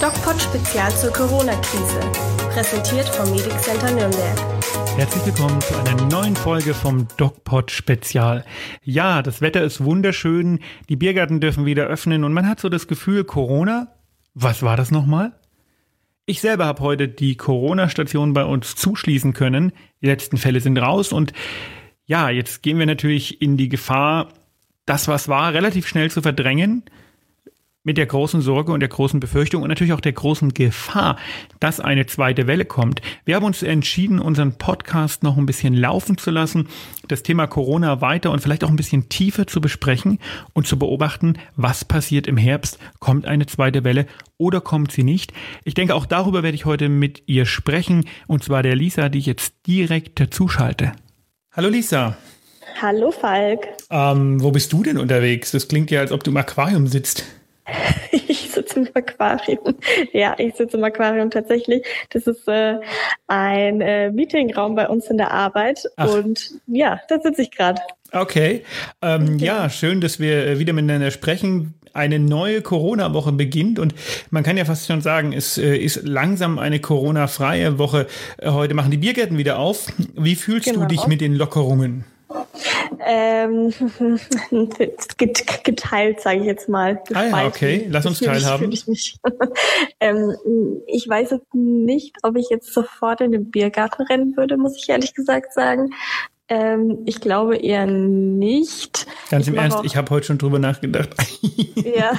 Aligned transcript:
DocPod 0.00 0.40
Spezial 0.40 0.94
zur 0.94 1.12
Corona-Krise. 1.12 1.98
Präsentiert 2.52 3.08
vom 3.08 3.28
Medic 3.32 3.58
Center 3.58 3.90
Nürnberg. 3.90 4.38
Herzlich 4.96 5.26
willkommen 5.26 5.60
zu 5.60 5.76
einer 5.76 6.00
neuen 6.06 6.36
Folge 6.36 6.72
vom 6.72 7.08
DocPod 7.16 7.72
Spezial. 7.72 8.44
Ja, 8.84 9.22
das 9.22 9.40
Wetter 9.40 9.64
ist 9.64 9.82
wunderschön, 9.82 10.60
die 10.88 10.94
Biergärten 10.94 11.40
dürfen 11.40 11.66
wieder 11.66 11.86
öffnen 11.86 12.22
und 12.22 12.32
man 12.32 12.46
hat 12.48 12.60
so 12.60 12.68
das 12.68 12.86
Gefühl, 12.86 13.24
Corona, 13.24 13.88
was 14.34 14.62
war 14.62 14.76
das 14.76 14.92
nochmal? 14.92 15.32
Ich 16.26 16.40
selber 16.40 16.66
habe 16.66 16.80
heute 16.84 17.08
die 17.08 17.36
Corona-Station 17.36 18.34
bei 18.34 18.44
uns 18.44 18.76
zuschließen 18.76 19.32
können. 19.32 19.72
Die 20.00 20.06
letzten 20.06 20.36
Fälle 20.36 20.60
sind 20.60 20.78
raus 20.78 21.12
und 21.12 21.32
ja, 22.06 22.30
jetzt 22.30 22.62
gehen 22.62 22.78
wir 22.78 22.86
natürlich 22.86 23.42
in 23.42 23.56
die 23.56 23.68
Gefahr, 23.68 24.28
das, 24.86 25.08
was 25.08 25.26
war, 25.26 25.54
relativ 25.54 25.88
schnell 25.88 26.08
zu 26.08 26.22
verdrängen 26.22 26.84
mit 27.88 27.96
der 27.96 28.04
großen 28.04 28.42
Sorge 28.42 28.70
und 28.70 28.80
der 28.80 28.90
großen 28.90 29.18
Befürchtung 29.18 29.62
und 29.62 29.70
natürlich 29.70 29.94
auch 29.94 30.02
der 30.02 30.12
großen 30.12 30.52
Gefahr, 30.52 31.16
dass 31.58 31.80
eine 31.80 32.04
zweite 32.04 32.46
Welle 32.46 32.66
kommt. 32.66 33.00
Wir 33.24 33.34
haben 33.34 33.46
uns 33.46 33.62
entschieden, 33.62 34.18
unseren 34.18 34.58
Podcast 34.58 35.22
noch 35.22 35.38
ein 35.38 35.46
bisschen 35.46 35.72
laufen 35.72 36.18
zu 36.18 36.30
lassen, 36.30 36.68
das 37.08 37.22
Thema 37.22 37.46
Corona 37.46 38.02
weiter 38.02 38.30
und 38.30 38.40
vielleicht 38.40 38.62
auch 38.62 38.68
ein 38.68 38.76
bisschen 38.76 39.08
tiefer 39.08 39.46
zu 39.46 39.62
besprechen 39.62 40.18
und 40.52 40.66
zu 40.66 40.78
beobachten, 40.78 41.38
was 41.56 41.82
passiert 41.82 42.26
im 42.26 42.36
Herbst. 42.36 42.78
Kommt 42.98 43.24
eine 43.24 43.46
zweite 43.46 43.84
Welle 43.84 44.04
oder 44.36 44.60
kommt 44.60 44.92
sie 44.92 45.02
nicht? 45.02 45.32
Ich 45.64 45.72
denke, 45.72 45.94
auch 45.94 46.04
darüber 46.04 46.42
werde 46.42 46.56
ich 46.56 46.66
heute 46.66 46.90
mit 46.90 47.22
ihr 47.24 47.46
sprechen 47.46 48.04
und 48.26 48.44
zwar 48.44 48.62
der 48.62 48.76
Lisa, 48.76 49.08
die 49.08 49.20
ich 49.20 49.26
jetzt 49.26 49.66
direkt 49.66 50.20
dazuschalte. 50.20 50.92
Hallo 51.52 51.70
Lisa. 51.70 52.18
Hallo 52.82 53.12
Falk. 53.12 53.66
Ähm, 53.88 54.42
wo 54.42 54.50
bist 54.50 54.74
du 54.74 54.82
denn 54.82 54.98
unterwegs? 54.98 55.52
Das 55.52 55.68
klingt 55.68 55.90
ja, 55.90 56.00
als 56.00 56.12
ob 56.12 56.22
du 56.22 56.32
im 56.32 56.36
Aquarium 56.36 56.86
sitzt. 56.86 57.24
Ich 58.28 58.50
sitze 58.50 58.80
im 58.80 58.88
Aquarium. 58.94 59.76
Ja, 60.12 60.34
ich 60.38 60.54
sitze 60.54 60.76
im 60.76 60.84
Aquarium 60.84 61.30
tatsächlich. 61.30 61.84
Das 62.10 62.26
ist 62.26 62.48
äh, 62.48 62.78
ein 63.26 63.80
äh, 63.80 64.10
Meetingraum 64.10 64.74
bei 64.74 64.88
uns 64.88 65.06
in 65.06 65.18
der 65.18 65.30
Arbeit. 65.30 65.84
Ach. 65.96 66.12
Und 66.12 66.50
ja, 66.66 67.00
da 67.08 67.20
sitze 67.20 67.42
ich 67.42 67.50
gerade. 67.50 67.80
Okay. 68.12 68.64
Ähm, 69.02 69.34
okay. 69.34 69.44
Ja, 69.44 69.70
schön, 69.70 70.00
dass 70.00 70.18
wir 70.18 70.46
äh, 70.46 70.58
wieder 70.58 70.72
miteinander 70.72 71.10
sprechen. 71.10 71.74
Eine 71.92 72.18
neue 72.18 72.62
Corona-Woche 72.62 73.32
beginnt 73.32 73.78
und 73.78 73.94
man 74.30 74.44
kann 74.44 74.56
ja 74.56 74.64
fast 74.64 74.86
schon 74.86 75.00
sagen, 75.00 75.32
es 75.32 75.58
äh, 75.58 75.76
ist 75.76 76.06
langsam 76.06 76.58
eine 76.58 76.80
Corona-freie 76.80 77.78
Woche. 77.78 78.06
Äh, 78.38 78.50
heute 78.50 78.74
machen 78.74 78.90
die 78.90 78.98
Biergärten 78.98 79.38
wieder 79.38 79.58
auf. 79.58 79.86
Wie 80.14 80.36
fühlst 80.36 80.66
genau. 80.66 80.82
du 80.82 80.86
dich 80.86 81.06
mit 81.06 81.20
den 81.20 81.34
Lockerungen? 81.34 82.04
Ähm, 83.00 83.72
geteilt, 85.64 86.20
sage 86.20 86.40
ich 86.40 86.44
jetzt 86.44 86.68
mal. 86.68 87.02
Ah 87.14 87.26
ja, 87.26 87.46
okay, 87.46 87.86
lass 87.88 88.06
uns 88.06 88.20
teilhaben. 88.20 88.70
Ich, 88.72 88.86
mich, 88.86 89.18
ähm, 90.00 90.34
ich 90.86 91.08
weiß 91.08 91.30
jetzt 91.30 91.54
nicht, 91.54 92.16
ob 92.22 92.36
ich 92.36 92.48
jetzt 92.50 92.72
sofort 92.72 93.20
in 93.20 93.32
den 93.32 93.50
Biergarten 93.50 94.02
rennen 94.02 94.36
würde, 94.36 94.56
muss 94.56 94.76
ich 94.76 94.88
ehrlich 94.88 95.14
gesagt 95.14 95.54
sagen. 95.54 95.94
Ähm, 96.50 97.00
ich 97.04 97.20
glaube 97.20 97.56
eher 97.56 97.86
nicht. 97.86 99.06
Ganz 99.30 99.48
im 99.48 99.54
Ernst, 99.54 99.78
ich 99.82 99.96
habe 99.96 100.10
heute 100.10 100.26
schon 100.26 100.38
drüber 100.38 100.58
nachgedacht. 100.58 101.10
ja. 101.74 102.12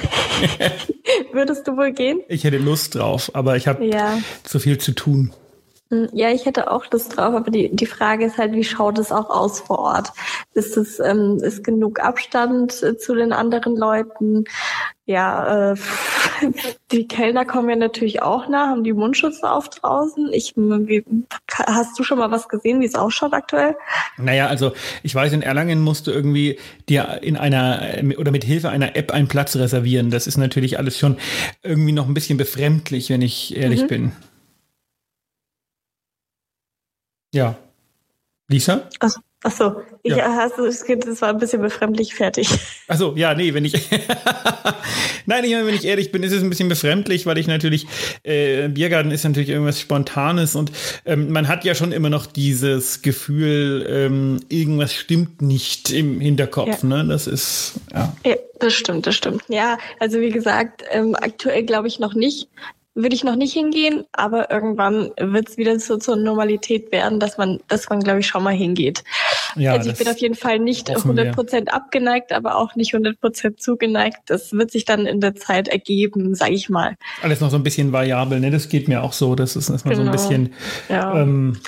Würdest 1.32 1.66
du 1.66 1.76
wohl 1.76 1.92
gehen? 1.92 2.20
Ich 2.28 2.44
hätte 2.44 2.58
Lust 2.58 2.94
drauf, 2.94 3.30
aber 3.34 3.56
ich 3.56 3.66
habe 3.66 3.84
ja. 3.84 4.18
zu 4.44 4.60
viel 4.60 4.78
zu 4.78 4.92
tun. 4.92 5.32
Hm, 5.90 6.08
ja, 6.12 6.30
ich 6.30 6.46
hätte 6.46 6.70
auch 6.70 6.84
Lust 6.92 7.16
drauf, 7.16 7.34
aber 7.34 7.50
die, 7.50 7.74
die 7.74 7.86
Frage 7.86 8.24
ist 8.24 8.38
halt, 8.38 8.52
wie 8.52 8.62
schaut 8.62 8.98
es 8.98 9.10
auch 9.10 9.28
aus 9.28 9.58
vor 9.58 9.80
Ort? 9.80 10.12
Ist 10.54 10.76
es 10.76 11.00
ähm, 11.00 11.38
ist 11.42 11.64
genug 11.64 11.98
Abstand 11.98 12.80
äh, 12.84 12.96
zu 12.96 13.16
den 13.16 13.32
anderen 13.32 13.76
Leuten? 13.76 14.44
Ja, 15.04 15.72
äh, 15.72 15.76
die 16.92 17.08
Kellner 17.08 17.44
kommen 17.44 17.68
ja 17.68 17.74
natürlich 17.74 18.22
auch 18.22 18.46
nah, 18.46 18.68
haben 18.68 18.84
die 18.84 18.92
Mundschutz 18.92 19.42
auf 19.42 19.68
draußen. 19.68 20.32
Ich, 20.32 20.54
wie, 20.56 21.04
hast 21.66 21.98
du 21.98 22.04
schon 22.04 22.18
mal 22.18 22.30
was 22.30 22.48
gesehen, 22.48 22.80
wie 22.80 22.86
es 22.86 22.94
ausschaut 22.94 23.32
aktuell? 23.32 23.74
Naja, 24.16 24.46
also 24.46 24.70
ich 25.02 25.12
weiß, 25.12 25.32
in 25.32 25.42
Erlangen 25.42 25.80
musst 25.80 26.06
du 26.06 26.12
irgendwie 26.12 26.60
dir 26.88 27.18
in 27.22 27.36
einer 27.36 27.82
oder 28.16 28.30
mit 28.30 28.44
Hilfe 28.44 28.68
einer 28.68 28.94
App 28.94 29.10
einen 29.10 29.26
Platz 29.26 29.56
reservieren. 29.56 30.10
Das 30.12 30.28
ist 30.28 30.36
natürlich 30.36 30.78
alles 30.78 30.96
schon 30.96 31.16
irgendwie 31.64 31.92
noch 31.92 32.06
ein 32.06 32.14
bisschen 32.14 32.38
befremdlich, 32.38 33.10
wenn 33.10 33.22
ich 33.22 33.56
ehrlich 33.56 33.82
mhm. 33.82 33.88
bin. 33.88 34.12
Ja. 37.32 37.56
Lisa? 38.48 38.88
Ach, 38.98 39.14
ach 39.44 39.52
so, 39.52 39.82
ich, 40.02 40.16
ja. 40.16 40.34
hast 40.34 40.58
du, 40.58 40.64
das 40.64 41.22
war 41.22 41.28
ein 41.28 41.38
bisschen 41.38 41.62
befremdlich 41.62 42.14
fertig. 42.14 42.48
Ach 42.88 42.96
so, 42.96 43.14
ja, 43.16 43.32
nee, 43.34 43.54
wenn 43.54 43.64
ich, 43.64 43.74
nein, 45.26 45.44
ich 45.44 45.52
meine, 45.52 45.66
wenn 45.66 45.74
ich 45.76 45.84
ehrlich 45.84 46.10
bin, 46.10 46.24
ist 46.24 46.32
es 46.32 46.42
ein 46.42 46.50
bisschen 46.50 46.68
befremdlich, 46.68 47.26
weil 47.26 47.38
ich 47.38 47.46
natürlich, 47.46 47.86
äh, 48.24 48.68
Biergarten 48.68 49.12
ist 49.12 49.22
natürlich 49.22 49.50
irgendwas 49.50 49.80
Spontanes 49.80 50.56
und 50.56 50.72
ähm, 51.04 51.30
man 51.30 51.46
hat 51.46 51.64
ja 51.64 51.76
schon 51.76 51.92
immer 51.92 52.10
noch 52.10 52.26
dieses 52.26 53.02
Gefühl, 53.02 53.86
ähm, 53.88 54.40
irgendwas 54.48 54.94
stimmt 54.94 55.42
nicht 55.42 55.92
im 55.92 56.20
Hinterkopf, 56.20 56.82
ja. 56.82 56.88
ne, 56.88 57.06
das 57.06 57.28
ist, 57.28 57.74
ja. 57.92 58.16
Ja, 58.26 58.34
das 58.58 58.74
stimmt, 58.74 59.06
das 59.06 59.14
stimmt. 59.14 59.44
Ja, 59.46 59.78
also 60.00 60.20
wie 60.20 60.30
gesagt, 60.30 60.82
ähm, 60.90 61.14
aktuell 61.14 61.62
glaube 61.62 61.86
ich 61.86 62.00
noch 62.00 62.14
nicht 62.14 62.48
würde 62.94 63.14
ich 63.14 63.22
noch 63.22 63.36
nicht 63.36 63.52
hingehen, 63.52 64.04
aber 64.12 64.50
irgendwann 64.50 65.10
wird 65.16 65.48
es 65.48 65.56
wieder 65.56 65.78
so 65.78 65.96
zur 65.96 66.16
Normalität 66.16 66.90
werden, 66.90 67.20
dass 67.20 67.38
man, 67.38 67.60
dass 67.68 67.88
man, 67.88 68.00
glaube 68.00 68.20
ich, 68.20 68.26
schon 68.26 68.42
mal 68.42 68.54
hingeht. 68.54 69.04
Ja, 69.56 69.72
also 69.72 69.90
ich 69.90 69.98
bin 69.98 70.08
auf 70.08 70.18
jeden 70.18 70.34
Fall 70.34 70.58
nicht 70.58 70.90
100 70.90 71.34
Prozent 71.34 71.72
abgeneigt, 71.72 72.32
aber 72.32 72.56
auch 72.56 72.74
nicht 72.74 72.92
100 72.92 73.20
Prozent 73.20 73.60
zugeneigt. 73.60 74.18
Das 74.26 74.52
wird 74.52 74.70
sich 74.72 74.84
dann 74.84 75.06
in 75.06 75.20
der 75.20 75.36
Zeit 75.36 75.68
ergeben, 75.68 76.34
sage 76.34 76.54
ich 76.54 76.68
mal. 76.68 76.96
Alles 77.22 77.40
noch 77.40 77.50
so 77.50 77.56
ein 77.56 77.62
bisschen 77.62 77.92
variabel, 77.92 78.40
ne? 78.40 78.50
Das 78.50 78.68
geht 78.68 78.88
mir 78.88 79.02
auch 79.02 79.12
so, 79.12 79.34
dass 79.34 79.54
es 79.54 79.70
erstmal 79.70 79.94
genau. 79.94 80.12
so 80.12 80.18
ein 80.18 80.28
genau. 80.28 80.46
bisschen, 80.48 80.54
ja, 80.88 81.20
ähm, 81.20 81.60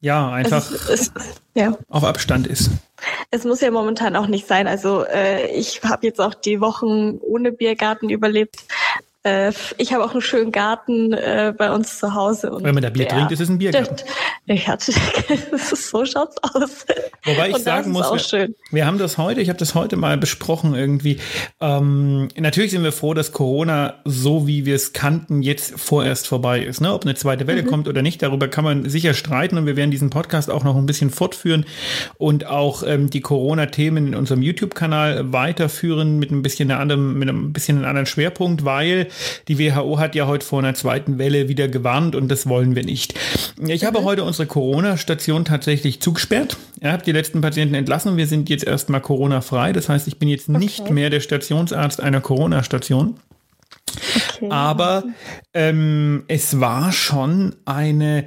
ja 0.00 0.30
einfach 0.30 0.70
es, 0.70 0.88
es, 0.88 1.12
ja. 1.54 1.76
auf 1.88 2.04
Abstand 2.04 2.46
ist. 2.46 2.70
Es 3.30 3.44
muss 3.44 3.60
ja 3.60 3.70
momentan 3.70 4.14
auch 4.14 4.28
nicht 4.28 4.46
sein. 4.46 4.68
Also 4.68 5.04
äh, 5.04 5.48
ich 5.48 5.82
habe 5.82 6.06
jetzt 6.06 6.20
auch 6.20 6.34
die 6.34 6.60
Wochen 6.60 7.18
ohne 7.20 7.50
Biergarten 7.50 8.08
überlebt. 8.08 8.56
Äh, 9.24 9.52
ich 9.78 9.94
habe 9.94 10.04
auch 10.04 10.12
einen 10.12 10.20
schönen 10.20 10.52
Garten 10.52 11.14
äh, 11.14 11.54
bei 11.56 11.70
uns 11.72 11.98
zu 11.98 12.14
Hause. 12.14 12.50
Und 12.50 12.62
Wenn 12.62 12.74
man 12.74 12.82
da 12.82 12.90
Bier 12.90 13.06
der, 13.06 13.16
trinkt, 13.16 13.32
ist 13.32 13.40
es 13.40 13.48
ein 13.48 13.56
Biergarten. 13.56 13.96
Ja, 14.46 14.76
so 15.58 16.04
schaut's 16.04 16.36
aus. 16.42 16.84
Wobei 17.24 17.48
ich 17.48 17.56
sagen 17.56 17.90
muss, 17.92 18.32
wir, 18.32 18.50
wir, 18.70 18.84
haben 18.84 18.98
das 18.98 19.16
heute, 19.16 19.40
ich 19.40 19.48
habe 19.48 19.58
das 19.58 19.74
heute 19.74 19.96
mal 19.96 20.18
besprochen 20.18 20.74
irgendwie. 20.74 21.20
Ähm, 21.62 22.28
natürlich 22.36 22.72
sind 22.72 22.84
wir 22.84 22.92
froh, 22.92 23.14
dass 23.14 23.32
Corona 23.32 23.94
so 24.04 24.46
wie 24.46 24.66
wir 24.66 24.74
es 24.74 24.92
kannten 24.92 25.40
jetzt 25.40 25.80
vorerst 25.80 26.26
vorbei 26.26 26.60
ist. 26.60 26.82
Ne? 26.82 26.92
Ob 26.92 27.04
eine 27.04 27.14
zweite 27.14 27.46
Welle 27.46 27.62
mhm. 27.62 27.68
kommt 27.68 27.88
oder 27.88 28.02
nicht, 28.02 28.22
darüber 28.22 28.48
kann 28.48 28.64
man 28.64 28.90
sicher 28.90 29.14
streiten 29.14 29.56
und 29.56 29.64
wir 29.64 29.76
werden 29.76 29.90
diesen 29.90 30.10
Podcast 30.10 30.50
auch 30.50 30.64
noch 30.64 30.76
ein 30.76 30.84
bisschen 30.84 31.08
fortführen 31.08 31.64
und 32.18 32.46
auch 32.46 32.82
ähm, 32.86 33.08
die 33.08 33.22
Corona-Themen 33.22 34.08
in 34.08 34.14
unserem 34.14 34.42
YouTube-Kanal 34.42 35.32
weiterführen 35.32 36.18
mit 36.18 36.30
ein 36.30 36.42
bisschen 36.42 36.70
einer 36.70 36.78
anderen, 36.78 37.18
mit 37.18 37.30
einem 37.30 37.54
bisschen 37.54 37.78
einem 37.78 37.86
anderen 37.86 38.06
Schwerpunkt, 38.06 38.66
weil 38.66 39.08
die 39.48 39.58
WHO 39.58 39.98
hat 39.98 40.14
ja 40.14 40.26
heute 40.26 40.46
vor 40.46 40.60
einer 40.60 40.74
zweiten 40.74 41.18
Welle 41.18 41.48
wieder 41.48 41.68
gewarnt 41.68 42.14
und 42.14 42.28
das 42.28 42.48
wollen 42.48 42.74
wir 42.74 42.84
nicht. 42.84 43.14
Ich 43.66 43.84
habe 43.84 44.00
mhm. 44.00 44.04
heute 44.04 44.24
unsere 44.24 44.46
Corona-Station 44.46 45.44
tatsächlich 45.44 46.00
zugesperrt. 46.00 46.56
Ich 46.80 46.86
habe 46.86 47.02
die 47.02 47.12
letzten 47.12 47.40
Patienten 47.40 47.74
entlassen. 47.74 48.16
Wir 48.16 48.26
sind 48.26 48.48
jetzt 48.48 48.64
erstmal 48.64 49.00
Corona-frei. 49.00 49.72
Das 49.72 49.88
heißt, 49.88 50.08
ich 50.08 50.18
bin 50.18 50.28
jetzt 50.28 50.48
okay. 50.48 50.58
nicht 50.58 50.90
mehr 50.90 51.10
der 51.10 51.20
Stationsarzt 51.20 52.00
einer 52.00 52.20
Corona-Station. 52.20 53.18
Okay. 54.36 54.48
Aber 54.50 55.04
ähm, 55.52 56.24
es 56.28 56.60
war 56.60 56.92
schon 56.92 57.54
eine 57.64 58.26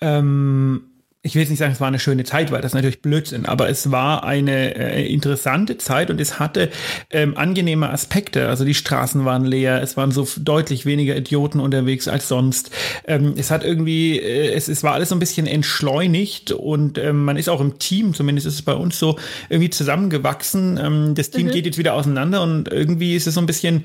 ähm, 0.00 0.91
ich 1.24 1.36
will 1.36 1.42
jetzt 1.42 1.50
nicht 1.50 1.60
sagen, 1.60 1.72
es 1.72 1.80
war 1.80 1.86
eine 1.86 2.00
schöne 2.00 2.24
Zeit, 2.24 2.50
weil 2.50 2.62
das 2.62 2.74
natürlich 2.74 3.00
Blödsinn, 3.00 3.46
aber 3.46 3.68
es 3.68 3.92
war 3.92 4.24
eine 4.24 4.74
äh, 4.74 5.06
interessante 5.06 5.78
Zeit 5.78 6.10
und 6.10 6.20
es 6.20 6.40
hatte 6.40 6.68
ähm, 7.10 7.36
angenehme 7.36 7.90
Aspekte. 7.90 8.48
Also 8.48 8.64
die 8.64 8.74
Straßen 8.74 9.24
waren 9.24 9.44
leer, 9.44 9.80
es 9.82 9.96
waren 9.96 10.10
so 10.10 10.26
deutlich 10.38 10.84
weniger 10.84 11.16
Idioten 11.16 11.60
unterwegs 11.60 12.08
als 12.08 12.26
sonst. 12.26 12.72
Ähm, 13.06 13.34
es 13.36 13.52
hat 13.52 13.62
irgendwie, 13.62 14.18
äh, 14.18 14.52
es, 14.52 14.66
es 14.66 14.82
war 14.82 14.94
alles 14.94 15.10
so 15.10 15.14
ein 15.14 15.20
bisschen 15.20 15.46
entschleunigt 15.46 16.50
und 16.50 16.98
ähm, 16.98 17.24
man 17.24 17.36
ist 17.36 17.48
auch 17.48 17.60
im 17.60 17.78
Team, 17.78 18.14
zumindest 18.14 18.48
ist 18.48 18.54
es 18.54 18.62
bei 18.62 18.74
uns 18.74 18.98
so, 18.98 19.16
irgendwie 19.48 19.70
zusammengewachsen. 19.70 20.76
Ähm, 20.82 21.14
das 21.14 21.30
Team 21.30 21.46
mhm. 21.46 21.52
geht 21.52 21.66
jetzt 21.66 21.78
wieder 21.78 21.94
auseinander 21.94 22.42
und 22.42 22.68
irgendwie 22.68 23.14
ist 23.14 23.28
es 23.28 23.34
so 23.34 23.40
ein 23.40 23.46
bisschen, 23.46 23.84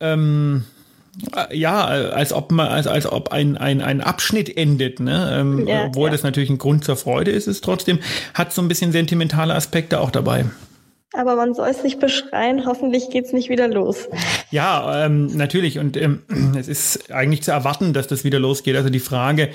ähm, 0.00 0.64
äh, 0.64 0.83
ja, 1.52 1.84
als 1.84 2.32
ob 2.32 2.50
man, 2.52 2.68
als, 2.68 2.86
als 2.86 3.06
ob 3.10 3.32
ein, 3.32 3.56
ein, 3.56 3.80
ein 3.80 4.00
Abschnitt 4.00 4.56
endet, 4.56 5.00
ne? 5.00 5.30
Ähm, 5.32 5.66
ja, 5.66 5.86
obwohl 5.86 6.08
ja. 6.08 6.12
das 6.12 6.22
natürlich 6.22 6.50
ein 6.50 6.58
Grund 6.58 6.84
zur 6.84 6.96
Freude 6.96 7.30
ist, 7.30 7.46
ist 7.46 7.64
trotzdem, 7.64 7.98
hat 8.34 8.52
so 8.52 8.62
ein 8.62 8.68
bisschen 8.68 8.92
sentimentale 8.92 9.54
Aspekte 9.54 10.00
auch 10.00 10.10
dabei. 10.10 10.46
Aber 11.16 11.36
man 11.36 11.54
soll 11.54 11.68
es 11.68 11.82
nicht 11.84 12.00
beschreien, 12.00 12.66
hoffentlich 12.66 13.08
geht 13.10 13.26
es 13.26 13.32
nicht 13.32 13.48
wieder 13.48 13.68
los. 13.68 14.08
Ja, 14.50 15.06
ähm, 15.06 15.26
natürlich. 15.36 15.78
Und 15.78 15.96
ähm, 15.96 16.22
es 16.58 16.68
ist 16.68 17.12
eigentlich 17.12 17.42
zu 17.42 17.52
erwarten, 17.52 17.92
dass 17.92 18.08
das 18.08 18.24
wieder 18.24 18.40
losgeht. 18.40 18.76
Also 18.76 18.90
die 18.90 19.00
Frage, 19.00 19.50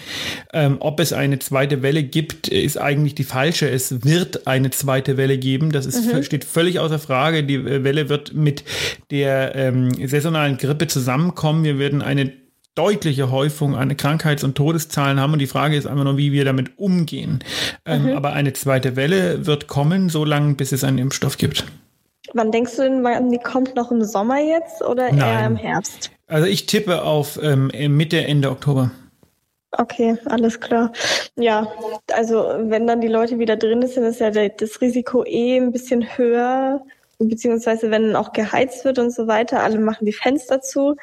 ähm, 0.54 0.78
ob 0.80 1.00
es 1.00 1.12
eine 1.12 1.40
zweite 1.40 1.82
Welle 1.82 2.04
gibt, 2.04 2.48
ist 2.48 2.78
eigentlich 2.78 3.16
die 3.16 3.26
falsche. 3.26 3.70
Es 3.70 4.06
wird 4.06 4.48
eine 4.48 4.70
zweite 4.70 5.18
Welle 5.18 5.38
geben. 5.38 5.72
Das 5.72 5.86
ist, 5.86 6.14
mhm. 6.14 6.24
steht 6.24 6.46
völlig 6.46 6.80
außer 6.80 7.00
Frage. 7.00 7.44
Die 7.44 7.66
Welle 7.66 8.10
wird 8.10 8.34
mit 8.34 8.64
der 9.12 9.56
ähm, 9.56 9.92
saisonalen 10.08 10.58
Grippe 10.58 10.88
zusammenkommen. 10.88 11.64
Wir 11.64 11.78
werden 11.78 12.02
eine 12.02 12.32
deutliche 12.75 13.31
Häufung 13.31 13.75
an 13.75 13.95
Krankheits- 13.98 14.44
und 14.44 14.56
Todeszahlen 14.56 15.19
haben. 15.19 15.33
Und 15.33 15.39
die 15.39 15.48
Frage 15.48 15.75
ist 15.75 15.86
einfach 15.86 16.04
nur, 16.04 16.18
wie 16.18 16.31
wir 16.31 16.45
damit 16.45 16.77
umgehen. 16.77 17.44
Ähm, 17.86 18.04
mhm. 18.04 18.18
aber 18.18 18.33
eine 18.33 18.54
zweite 18.54 18.95
Welle 18.95 19.45
wird 19.45 19.68
kommen, 19.68 20.10
so 20.10 20.24
lange, 20.25 20.56
bis 20.56 20.71
es 20.71 20.83
einen 20.83 20.98
Impfstoff 20.98 21.38
gibt. 21.38 21.66
Wann 22.33 22.51
denkst 22.51 22.75
du 22.75 22.83
denn, 22.83 23.04
wann 23.04 23.31
die 23.31 23.39
kommt 23.39 23.75
noch 23.75 23.92
im 23.92 24.04
Sommer 24.04 24.39
jetzt 24.39 24.81
oder 24.83 25.12
Nein. 25.12 25.19
eher 25.19 25.45
im 25.48 25.56
Herbst? 25.56 26.12
Also 26.27 26.48
ich 26.48 26.68
tippe 26.68 27.04
auf 27.04 27.39
ähm, 27.42 27.71
Mitte, 27.95 28.24
Ende 28.24 28.51
Oktober. 28.51 28.92
Okay, 29.72 30.18
alles 30.25 30.60
klar. 30.60 30.92
Ja, 31.36 31.68
also 32.12 32.45
wenn 32.60 32.88
dann 32.88 33.01
die 33.01 33.07
Leute 33.07 33.38
wieder 33.38 33.56
drin 33.56 33.86
sind, 33.88 34.04
ist 34.04 34.19
ja 34.19 34.31
das 34.31 34.81
Risiko 34.81 35.24
eh 35.25 35.57
ein 35.57 35.72
bisschen 35.72 36.18
höher, 36.18 36.83
beziehungsweise 37.19 37.92
wenn 37.92 38.16
auch 38.16 38.31
geheizt 38.31 38.86
wird 38.86 38.98
und 38.98 39.13
so 39.13 39.27
weiter, 39.27 39.62
alle 39.62 39.80
machen 39.80 40.06
die 40.06 40.13
Fenster 40.13 40.62
zu. 40.62 40.95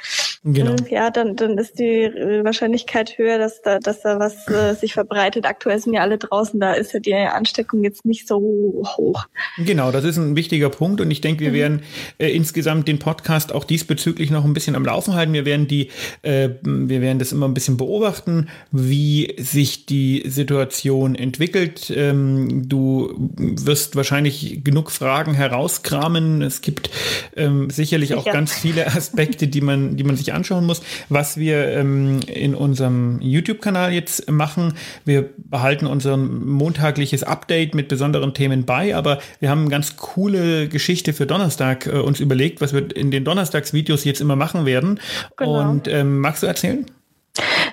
Genau. 0.45 0.71
Ähm, 0.71 0.77
ja, 0.89 1.11
dann, 1.11 1.37
dann 1.37 1.59
ist 1.59 1.79
die 1.79 2.05
äh, 2.05 2.43
Wahrscheinlichkeit 2.43 3.19
höher, 3.19 3.39
dass 3.39 3.61
da, 3.61 3.79
dass 3.79 4.01
da 4.01 4.19
was 4.19 4.49
äh, 4.49 4.75
sich 4.75 4.95
verbreitet. 4.95 5.45
Aktuell 5.45 5.79
sind 5.79 5.93
ja 5.93 6.01
alle 6.01 6.17
draußen, 6.17 6.59
da 6.59 6.73
ist 6.73 6.95
ja 6.95 7.01
die 7.01 7.15
Ansteckung 7.15 7.85
jetzt 7.85 8.07
nicht 8.07 8.27
so 8.27 8.37
hoch. 8.37 9.27
Genau, 9.59 9.93
das 9.93 10.05
ist 10.05 10.17
ein 10.17 10.37
wichtiger 10.37 10.71
Punkt 10.71 11.01
und 11.01 11.11
ich 11.11 11.21
denke, 11.21 11.45
wir 11.45 11.51
mhm. 11.51 11.55
werden 11.55 11.83
äh, 12.19 12.31
insgesamt 12.31 12.89
den 12.89 12.99
Podcast 12.99 13.53
auch 13.53 13.65
diesbezüglich 13.65 14.31
noch 14.31 14.45
ein 14.45 14.55
bisschen 14.55 14.75
am 14.75 14.85
Laufen 14.85 15.15
halten. 15.15 15.35
Wir 15.35 15.45
werden 15.45 15.69
die, 15.69 15.91
äh, 16.23 16.49
wir 16.63 17.03
werden 17.03 17.19
das 17.19 17.33
immer 17.33 17.47
ein 17.47 17.55
bisschen 17.55 17.77
beobachten, 17.77 18.49
wie 18.71 19.35
sich 19.39 19.85
die 19.85 20.23
Situation 20.27 21.15
entwickelt. 21.15 21.93
Ähm, 21.95 22.69
du 22.69 23.13
wirst 23.37 23.97
wahrscheinlich 23.97 24.65
genug 24.65 24.91
Fragen 24.91 25.35
herausgraben 25.35 26.06
Rahmen. 26.07 26.43
Es 26.43 26.61
gibt 26.61 26.91
ähm, 27.37 27.69
sicherlich 27.71 28.11
Sicher. 28.11 28.21
auch 28.21 28.25
ganz 28.25 28.53
viele 28.53 28.87
Aspekte, 28.97 29.49
die 29.49 29.61
man, 29.61 29.97
die 29.97 30.05
man 30.05 30.17
sich 30.17 30.33
anschauen 30.33 30.65
muss. 30.65 30.83
Was 31.09 31.37
wir 31.37 31.69
ähm, 31.69 32.21
in 32.27 32.55
unserem 32.55 33.21
YouTube-Kanal 33.21 33.93
jetzt 33.93 34.31
machen, 34.31 34.75
wir 35.05 35.29
behalten 35.37 35.87
unser 35.87 36.17
montagliches 36.17 37.23
Update 37.23 37.75
mit 37.75 37.89
besonderen 37.89 38.35
Themen 38.35 38.65
bei, 38.65 38.95
aber 38.95 39.19
wir 39.41 39.51
haben 39.51 39.63
eine 39.63 39.71
ganz 39.71 39.97
coole 39.97 40.69
Geschichte 40.69 41.13
für 41.13 41.27
Donnerstag 41.27 41.87
äh, 41.87 41.99
uns 41.99 42.21
überlegt, 42.21 42.61
was 42.61 42.73
wir 42.73 42.95
in 42.97 43.11
den 43.11 43.25
Donnerstagsvideos 43.25 44.05
jetzt 44.05 44.21
immer 44.21 44.37
machen 44.37 44.65
werden. 44.67 45.01
Genau. 45.37 45.61
Und 45.61 45.89
ähm, 45.89 46.21
magst 46.21 46.43
du 46.43 46.47
erzählen? 46.47 46.87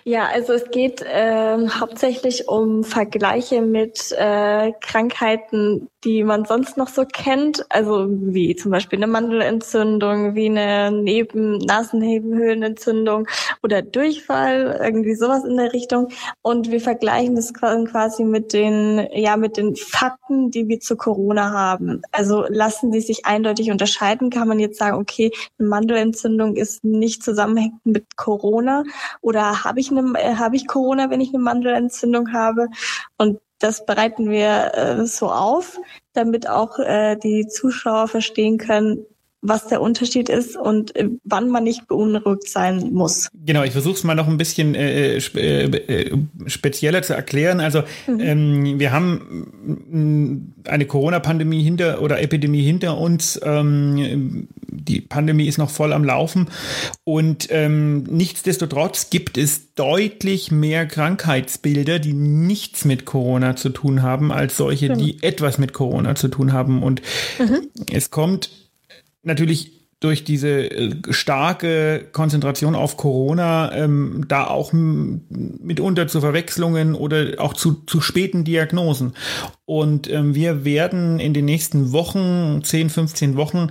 Ja, 0.04 0.28
also 0.28 0.52
es 0.52 0.70
geht 0.72 1.04
ähm, 1.08 1.80
hauptsächlich 1.80 2.50
um 2.50 2.84
Vergleiche 2.84 3.62
mit 3.62 4.12
äh, 4.12 4.74
Krankheiten, 4.82 5.88
die 6.04 6.24
man 6.24 6.46
sonst 6.46 6.78
noch 6.78 6.88
so 6.88 7.06
kennt, 7.06 7.66
also 7.70 8.08
wie 8.10 8.56
zum 8.56 8.72
Beispiel 8.72 8.98
eine 9.00 9.08
Mandelentzündung, 9.08 10.36
wie 10.36 10.46
eine 10.48 10.92
Neben-Nasennebenhöhlenentzündung 10.92 13.28
oder 13.62 13.82
Durchfall, 13.82 14.80
irgendwie 14.84 15.16
sowas 15.16 15.44
in 15.46 15.58
der 15.58 15.74
Richtung. 15.74 16.10
Und 16.42 16.72
wir 16.72 16.80
vergleichen 16.82 17.36
das 17.36 17.54
quasi 17.54 18.24
mit 18.24 18.54
den, 18.54 19.08
ja, 19.14 19.38
mit 19.38 19.58
den 19.58 19.76
Fakten, 19.76 20.50
die 20.52 20.68
wir 20.68 20.80
zu 20.80 20.96
Corona 20.96 21.52
haben. 21.52 22.02
Also 22.12 22.46
lassen 22.48 22.92
die 22.92 23.02
sich 23.02 23.26
eindeutig 23.26 23.72
unterscheiden, 23.72 24.30
kann 24.30 24.48
man 24.48 24.60
jetzt 24.60 24.78
sagen, 24.78 24.98
okay, 24.98 25.32
eine 25.58 25.70
Mandelentzündung 25.70 26.56
ist 26.56 26.84
nicht 26.84 27.24
zusammenhängend 27.24 27.86
mit 27.86 28.18
Corona 28.18 28.84
oder 29.22 29.64
habe 29.64 29.80
ich 29.80 29.90
eine, 29.92 30.14
äh, 30.20 30.36
habe 30.36 30.56
ich 30.56 30.68
Corona, 30.68 31.10
wenn 31.10 31.22
ich 31.22 31.34
eine 31.34 31.44
Mandelentzündung 31.44 32.34
habe? 32.34 32.68
Und 33.18 33.40
das 33.64 33.86
bereiten 33.86 34.30
wir 34.30 34.72
äh, 34.74 35.06
so 35.06 35.32
auf, 35.32 35.80
damit 36.12 36.50
auch 36.50 36.80
äh, 36.80 37.16
die 37.16 37.48
Zuschauer 37.48 38.08
verstehen 38.10 38.58
können, 38.58 39.06
was 39.44 39.68
der 39.68 39.82
Unterschied 39.82 40.30
ist 40.30 40.56
und 40.56 40.96
äh, 40.96 41.10
wann 41.26 41.50
man 41.50 41.66
nicht 41.66 41.88
beunruhigt 41.88 42.48
sein 42.48 42.92
muss. 42.94 43.30
Genau, 43.46 43.64
ich 43.64 43.72
versuche 43.72 43.96
es 43.96 44.04
mal 44.04 44.16
noch 44.16 44.28
ein 44.28 44.38
bisschen 44.38 44.74
äh, 44.74 45.20
spe 45.20 45.42
äh, 45.42 45.66
äh, 45.66 46.18
spezieller 46.48 47.02
zu 47.02 47.14
erklären. 47.14 47.60
Also 47.60 47.84
mhm. 48.08 48.20
ähm, 48.20 48.80
wir 48.80 48.92
haben 48.92 50.54
eine 50.66 50.86
Corona-Pandemie 50.86 51.62
hinter 51.62 52.02
oder 52.02 52.22
Epidemie 52.22 52.64
hinter 52.64 52.98
uns. 52.98 53.40
Ähm, 53.44 54.48
die 54.66 55.02
Pandemie 55.02 55.48
ist 55.48 55.58
noch 55.58 55.70
voll 55.70 55.94
am 55.94 56.04
Laufen 56.04 56.48
und 57.04 57.48
ähm, 57.52 58.04
nichtsdestotrotz 58.04 59.10
gibt 59.10 59.38
es 59.38 59.74
deutlich 59.76 60.52
mehr 60.52 60.86
Krankheitsbilder, 60.86 62.00
die 62.00 62.14
nichts 62.14 62.86
mit 62.86 63.06
Corona 63.06 63.56
zu 63.56 63.70
tun 63.70 64.02
haben, 64.02 64.32
als 64.32 64.58
solche, 64.58 64.88
genau. 64.88 65.00
die 65.00 65.22
etwas 65.22 65.58
mit 65.58 65.74
Corona 65.74 66.16
zu 66.16 66.28
tun 66.28 66.54
haben. 66.54 66.82
Und 66.82 67.02
mhm. 67.40 67.68
es 67.92 68.12
kommt 68.12 68.63
natürlich 69.24 69.84
durch 70.04 70.26
diese 70.26 70.70
äh, 70.70 70.96
starke 71.12 72.06
Konzentration 72.12 72.76
auf 72.76 72.98
Corona 72.98 73.72
ähm, 73.74 74.26
da 74.28 74.48
auch 74.48 74.74
mitunter 74.74 76.08
zu 76.08 76.20
Verwechslungen 76.20 76.94
oder 76.94 77.36
auch 77.38 77.54
zu, 77.54 77.84
zu 77.86 78.02
späten 78.02 78.44
Diagnosen. 78.44 79.14
Und 79.66 80.12
ähm, 80.12 80.36
wir 80.36 80.66
werden 80.66 81.22
in 81.22 81.34
den 81.34 81.46
nächsten 81.46 81.94
Wochen, 81.94 82.62
10, 82.64 82.90
15 82.90 83.38
Wochen, 83.38 83.70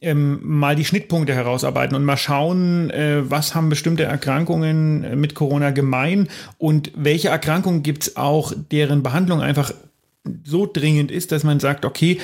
ähm, 0.00 0.40
mal 0.42 0.74
die 0.74 0.86
Schnittpunkte 0.86 1.34
herausarbeiten 1.34 1.94
und 1.94 2.04
mal 2.04 2.16
schauen, 2.16 2.88
äh, 2.88 3.30
was 3.30 3.54
haben 3.54 3.68
bestimmte 3.68 4.04
Erkrankungen 4.04 5.04
äh, 5.04 5.16
mit 5.16 5.34
Corona 5.34 5.70
gemein 5.70 6.28
und 6.56 6.92
welche 6.96 7.28
Erkrankungen 7.28 7.82
gibt 7.82 8.04
es 8.04 8.16
auch, 8.16 8.54
deren 8.70 9.02
Behandlung 9.02 9.42
einfach 9.42 9.74
so 10.44 10.68
dringend 10.70 11.10
ist, 11.10 11.32
dass 11.32 11.44
man 11.44 11.60
sagt, 11.60 11.84
okay, 11.84 12.18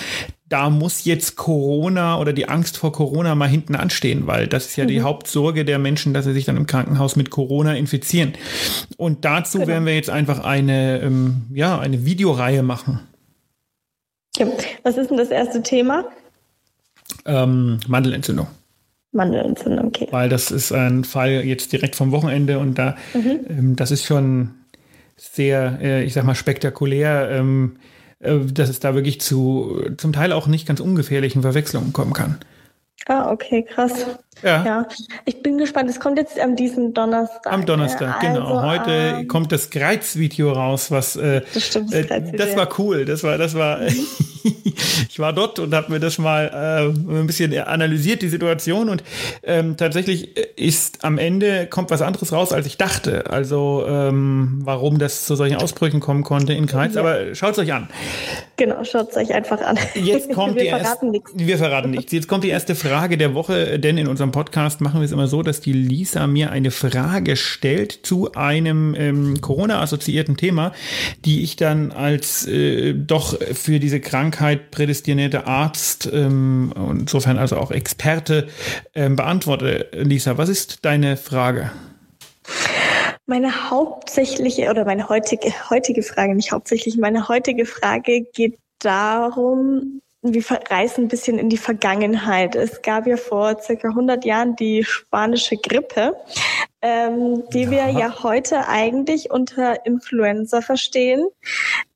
da 0.49 0.71
muss 0.71 1.05
jetzt 1.05 1.37
Corona 1.37 2.19
oder 2.19 2.33
die 2.33 2.49
Angst 2.49 2.77
vor 2.77 2.93
Corona 2.93 3.35
mal 3.35 3.49
hinten 3.49 3.77
anstehen, 3.77 4.27
weil 4.27 4.49
das 4.49 4.67
ist 4.67 4.77
ja 4.77 4.85
mhm. 4.85 4.89
die 4.89 5.03
Hauptsorge 5.03 5.65
der 5.65 5.79
Menschen, 5.79 6.13
dass 6.15 6.25
sie 6.25 6.33
sich 6.33 6.45
dann 6.45 6.57
im 6.57 6.67
Krankenhaus 6.67 7.15
mit 7.17 7.31
Corona 7.31 7.77
infizieren. 7.77 8.33
Und 8.97 9.25
dazu 9.25 9.59
genau. 9.59 9.69
werden 9.69 9.87
wir 9.87 9.95
jetzt 9.95 10.11
einfach 10.11 10.43
eine, 10.43 11.01
ähm, 11.01 11.43
ja, 11.53 11.79
eine 11.79 12.05
Videoreihe 12.05 12.63
machen. 12.63 13.01
Ja. 14.37 14.47
Was 14.83 14.97
ist 14.97 15.11
denn 15.11 15.19
das 15.19 15.29
erste 15.29 15.63
Thema? 15.63 16.05
Ähm, 17.27 17.81
Mandelentzündung. 17.87 18.47
Mandelentzündung, 19.13 19.89
okay. 19.89 20.09
Weil 20.11 20.29
das 20.29 20.51
ist 20.51 20.73
ein 20.73 21.05
Fall 21.05 21.45
jetzt 21.45 21.73
direkt 21.73 21.97
vom 21.97 22.13
Wochenende 22.13 22.59
und 22.59 22.79
da, 22.79 22.97
mhm. 23.13 23.41
ähm, 23.49 23.77
das 23.77 23.91
ist 23.91 24.05
schon 24.05 24.60
sehr, 25.21 25.79
äh, 25.83 26.05
ich 26.05 26.15
sag 26.15 26.25
mal, 26.25 26.35
spektakulär. 26.35 27.31
Ähm, 27.31 27.77
äh, 28.21 28.39
dass 28.41 28.69
es 28.69 28.81
da 28.81 28.95
wirklich 28.95 29.21
zu 29.21 29.83
zum 29.97 30.13
Teil 30.13 30.33
auch 30.33 30.47
nicht 30.47 30.67
ganz 30.67 30.81
ungefährlichen 30.81 31.43
Verwechslungen 31.43 31.93
kommen 31.93 32.13
kann. 32.13 32.39
Ah, 33.07 33.31
okay, 33.33 33.63
krass. 33.63 34.07
Ja. 34.43 34.65
ja. 34.65 34.89
Ich 35.25 35.43
bin 35.43 35.59
gespannt. 35.59 35.91
Es 35.91 36.01
kommt 36.01 36.19
jetzt 36.19 36.39
am 36.39 36.57
diesem 36.57 36.95
Donnerstag. 36.95 37.53
Am 37.53 37.67
Donnerstag, 37.67 38.21
genau. 38.21 38.41
also, 38.41 38.49
genau. 38.49 38.63
Heute 38.63 38.91
ähm, 38.91 39.29
kommt 39.29 39.53
das 39.53 39.71
Greiz-Video 39.71 40.53
raus, 40.53 40.91
was 40.91 41.17
äh, 41.17 41.43
das, 41.53 41.67
stimmt, 41.67 41.93
das, 41.93 42.11
äh, 42.11 42.37
das 42.37 42.57
war 42.57 42.69
cool. 42.79 43.05
Das 43.05 43.23
war, 43.23 43.39
das 43.39 43.55
war. 43.55 43.79
Mhm. 43.79 44.07
ich 45.09 45.19
war 45.19 45.33
dort 45.33 45.59
und 45.59 45.75
habe 45.75 45.93
mir 45.93 46.01
das 46.01 46.19
mal 46.19 46.51
äh, 46.53 47.21
ein 47.21 47.27
bisschen 47.27 47.57
analysiert, 47.59 48.23
die 48.23 48.29
Situation. 48.29 48.89
Und 48.89 49.03
ähm, 49.43 49.77
tatsächlich 49.77 50.37
ist 50.59 51.05
am 51.05 51.19
Ende 51.19 51.67
kommt 51.67 51.91
was 51.91 52.03
anderes 52.03 52.33
raus, 52.33 52.53
als 52.53 52.67
ich 52.67 52.77
dachte. 52.77 53.31
Also 53.31 53.85
ähm, 53.87 54.61
warum 54.65 54.99
das 54.99 55.27
zu 55.27 55.37
solchen 55.37 55.57
Ausbrüchen 55.57 56.01
kommen 56.01 56.25
konnte 56.25 56.53
in 56.53 56.67
Greiz. 56.67 56.95
Ja. 56.95 57.01
Aber 57.01 57.35
schaut 57.35 57.53
es 57.53 57.59
euch 57.59 57.73
an. 57.73 57.89
Genau, 58.57 58.85
schaut 58.85 59.11
es 59.11 59.17
euch 59.17 59.33
einfach 59.33 59.61
an. 59.61 59.79
Jetzt 59.95 60.33
kommt 60.33 60.57
wir 60.57 60.65
die 60.65 60.71
verraten 60.71 61.11
nichts. 61.11 61.33
Wir 61.35 61.59
verraten 61.59 61.91
nichts. 61.91 62.13
Jetzt 62.13 62.29
kommt 62.29 62.45
die 62.45 62.51
erste 62.51 62.75
Frage 62.75 63.17
der 63.17 63.35
Woche, 63.35 63.79
denn 63.79 63.99
in 63.99 64.07
unserem 64.31 64.45
Podcast 64.45 64.81
machen 64.81 65.01
wir 65.01 65.05
es 65.05 65.13
immer 65.13 65.27
so, 65.27 65.43
dass 65.43 65.61
die 65.61 65.73
Lisa 65.73 66.27
mir 66.27 66.51
eine 66.51 66.71
Frage 66.71 67.37
stellt 67.37 67.93
zu 68.07 68.33
einem 68.33 68.95
ähm, 68.97 69.41
Corona-assoziierten 69.41 70.37
Thema, 70.37 70.73
die 71.25 71.43
ich 71.43 71.57
dann 71.57 71.91
als 71.91 72.47
äh, 72.47 72.95
doch 72.95 73.37
für 73.41 73.81
diese 73.81 74.01
Krankheit 74.01 74.71
prädestinierte 74.71 75.47
Arzt, 75.47 76.09
ähm, 76.13 76.73
insofern 76.91 77.39
also 77.39 77.57
auch 77.57 77.71
Experte, 77.71 78.49
ähm, 78.95 79.17
beantworte. 79.17 79.89
Lisa, 79.93 80.39
was 80.39 80.49
ist 80.49 80.85
deine 80.85 81.17
Frage? 81.17 81.71
Meine 83.27 83.71
hauptsächliche 83.71 84.71
oder 84.71 84.85
meine 84.85 85.09
heutige, 85.09 85.53
heutige 85.71 86.03
Frage, 86.03 86.35
nicht 86.35 86.53
hauptsächlich, 86.53 86.99
meine 86.99 87.29
heutige 87.29 87.67
Frage 87.67 88.27
geht 88.33 88.59
darum, 88.81 90.01
wir 90.23 90.45
reisen 90.69 91.05
ein 91.05 91.09
bisschen 91.09 91.39
in 91.39 91.49
die 91.49 91.57
Vergangenheit. 91.57 92.55
Es 92.55 92.83
gab 92.83 93.07
ja 93.07 93.17
vor 93.17 93.61
circa 93.61 93.89
100 93.89 94.25
Jahren 94.25 94.55
die 94.57 94.85
spanische 94.85 95.57
Grippe, 95.57 96.15
ähm, 96.83 97.45
die 97.53 97.63
ja. 97.63 97.71
wir 97.71 97.89
ja 97.89 98.23
heute 98.23 98.69
eigentlich 98.69 99.31
unter 99.31 99.87
Influenza 99.87 100.61
verstehen, 100.61 101.27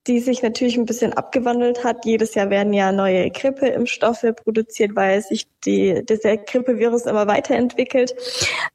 die 0.06 0.20
sich 0.20 0.42
natürlich 0.42 0.76
ein 0.76 0.86
bisschen 0.86 1.12
abgewandelt 1.12 1.84
hat. 1.84 2.04
Jedes 2.06 2.34
Jahr 2.34 2.48
werden 2.48 2.72
ja 2.72 2.92
neue 2.92 3.30
Grippeimpfstoffe 3.30 4.26
produziert, 4.42 4.96
weil 4.96 5.20
sich 5.20 5.46
die, 5.66 6.04
dieser 6.04 6.38
Grippevirus 6.38 7.06
immer 7.06 7.26
weiterentwickelt. 7.26 8.14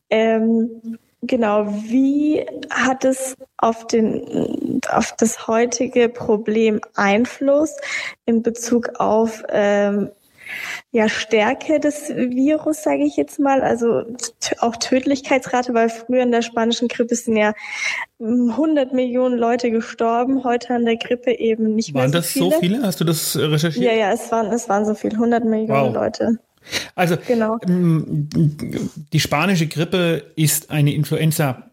Ähm, 0.09 0.99
Genau, 1.21 1.67
wie 1.67 2.45
hat 2.69 3.03
es 3.03 3.35
auf, 3.57 3.87
den, 3.87 4.79
auf 4.89 5.13
das 5.17 5.47
heutige 5.47 6.07
Problem 6.07 6.79
Einfluss 6.95 7.75
in 8.25 8.41
Bezug 8.41 8.99
auf 8.99 9.43
ähm, 9.49 10.09
ja, 10.91 11.09
Stärke 11.09 11.79
des 11.79 12.09
Virus, 12.09 12.83
sage 12.83 13.03
ich 13.03 13.15
jetzt 13.15 13.39
mal. 13.39 13.61
Also 13.61 14.03
auch 14.59 14.75
Tödlichkeitsrate, 14.77 15.73
weil 15.73 15.89
früher 15.89 16.23
in 16.23 16.31
der 16.31 16.41
spanischen 16.41 16.87
Grippe 16.87 17.15
sind 17.15 17.37
ja 17.37 17.53
100 18.19 18.93
Millionen 18.93 19.37
Leute 19.37 19.71
gestorben. 19.71 20.43
Heute 20.43 20.73
an 20.73 20.85
der 20.85 20.97
Grippe 20.97 21.37
eben 21.37 21.75
nicht 21.75 21.93
waren 21.93 22.11
mehr 22.11 22.21
so 22.21 22.27
viele. 22.27 22.45
Waren 22.45 22.51
das 22.51 22.55
so 22.55 22.59
viele? 22.59 22.87
Hast 22.87 22.99
du 22.99 23.03
das 23.03 23.37
recherchiert? 23.37 23.85
Ja, 23.85 23.93
ja, 23.93 24.11
es 24.11 24.31
waren, 24.31 24.47
es 24.47 24.69
waren 24.69 24.85
so 24.85 24.95
viele. 24.95 25.13
100 25.13 25.43
Millionen 25.45 25.93
wow. 25.93 25.93
Leute. 25.93 26.39
Also 26.95 27.17
genau. 27.25 27.57
die 27.65 29.19
spanische 29.19 29.67
Grippe 29.67 30.31
ist 30.35 30.69
eine 30.71 30.93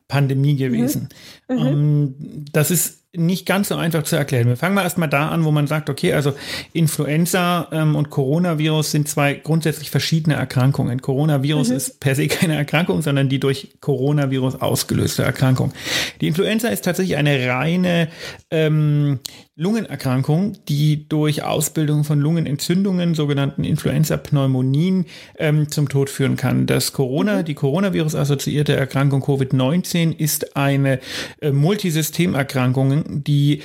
Gewesen. 0.08 1.08
Mhm. 1.48 1.56
Mhm. 1.56 1.66
Ähm, 1.66 2.14
das 2.52 2.70
ist 2.70 3.06
nicht 3.16 3.46
ganz 3.46 3.68
so 3.68 3.76
einfach 3.76 4.02
zu 4.02 4.16
erklären. 4.16 4.46
Wir 4.46 4.56
fangen 4.56 4.74
mal 4.74 4.82
erstmal 4.82 5.08
da 5.08 5.28
an, 5.28 5.44
wo 5.44 5.50
man 5.50 5.66
sagt, 5.66 5.90
okay, 5.90 6.12
also 6.12 6.34
Influenza 6.72 7.68
ähm, 7.72 7.96
und 7.96 8.10
Coronavirus 8.10 8.90
sind 8.90 9.08
zwei 9.08 9.34
grundsätzlich 9.34 9.90
verschiedene 9.90 10.36
Erkrankungen. 10.36 11.00
Coronavirus 11.00 11.70
mhm. 11.70 11.76
ist 11.76 12.00
per 12.00 12.14
se 12.14 12.26
keine 12.28 12.56
Erkrankung, 12.56 13.02
sondern 13.02 13.28
die 13.28 13.40
durch 13.40 13.76
Coronavirus 13.80 14.56
ausgelöste 14.56 15.22
Erkrankung. 15.22 15.72
Die 16.20 16.28
Influenza 16.28 16.68
ist 16.68 16.84
tatsächlich 16.84 17.16
eine 17.16 17.48
reine 17.48 18.08
ähm, 18.50 19.20
Lungenerkrankung, 19.58 20.52
die 20.68 21.08
durch 21.08 21.42
Ausbildung 21.42 22.04
von 22.04 22.20
Lungenentzündungen, 22.20 23.14
sogenannten 23.14 23.64
Influenza-Pneumonien, 23.64 25.06
ähm, 25.38 25.70
zum 25.70 25.88
Tod 25.88 26.10
führen 26.10 26.36
kann. 26.36 26.66
Das 26.66 26.92
Corona, 26.92 27.38
mhm. 27.38 27.44
die 27.46 27.54
Coronavirus-assoziierte 27.54 28.76
Erkrankung 28.76 29.22
Covid-19 29.22 29.95
ist 30.04 30.56
eine 30.56 31.00
äh, 31.40 31.50
Multisystemerkrankung, 31.50 33.24
die 33.24 33.62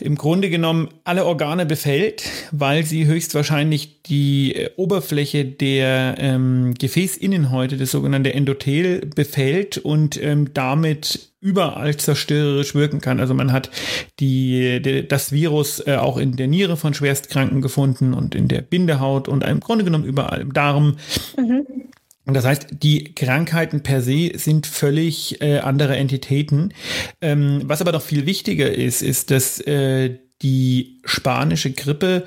im 0.00 0.16
Grunde 0.16 0.50
genommen 0.50 0.88
alle 1.04 1.24
Organe 1.24 1.66
befällt, 1.66 2.24
weil 2.52 2.84
sie 2.84 3.06
höchstwahrscheinlich 3.06 4.02
die 4.02 4.54
äh, 4.54 4.70
Oberfläche 4.76 5.44
der 5.44 6.16
ähm, 6.18 6.74
Gefäßinnenhäute, 6.78 7.76
das 7.76 7.90
sogenannte 7.90 8.32
Endothel, 8.32 9.06
befällt 9.14 9.78
und 9.78 10.22
ähm, 10.22 10.52
damit 10.54 11.32
überall 11.40 11.96
zerstörerisch 11.96 12.74
wirken 12.74 13.00
kann. 13.00 13.20
Also 13.20 13.34
man 13.34 13.52
hat 13.52 13.70
die, 14.18 14.80
die 14.82 15.06
das 15.06 15.32
Virus 15.32 15.80
äh, 15.86 15.96
auch 15.96 16.16
in 16.16 16.36
der 16.36 16.48
Niere 16.48 16.76
von 16.76 16.94
Schwerstkranken 16.94 17.60
gefunden 17.60 18.14
und 18.14 18.34
in 18.34 18.48
der 18.48 18.62
Bindehaut 18.62 19.28
und 19.28 19.44
im 19.44 19.60
Grunde 19.60 19.84
genommen 19.84 20.04
überall 20.04 20.40
im 20.40 20.52
Darm. 20.52 20.96
Mhm. 21.36 21.66
Und 22.26 22.34
das 22.34 22.44
heißt, 22.44 22.66
die 22.82 23.14
Krankheiten 23.14 23.82
per 23.82 24.02
se 24.02 24.32
sind 24.34 24.66
völlig 24.66 25.40
äh, 25.40 25.60
andere 25.60 25.96
Entitäten. 25.96 26.74
Ähm, 27.20 27.62
was 27.64 27.80
aber 27.80 27.92
noch 27.92 28.02
viel 28.02 28.26
wichtiger 28.26 28.70
ist, 28.70 29.00
ist, 29.00 29.30
dass 29.30 29.60
äh, 29.60 30.18
die 30.42 31.00
spanische 31.04 31.70
Grippe 31.70 32.26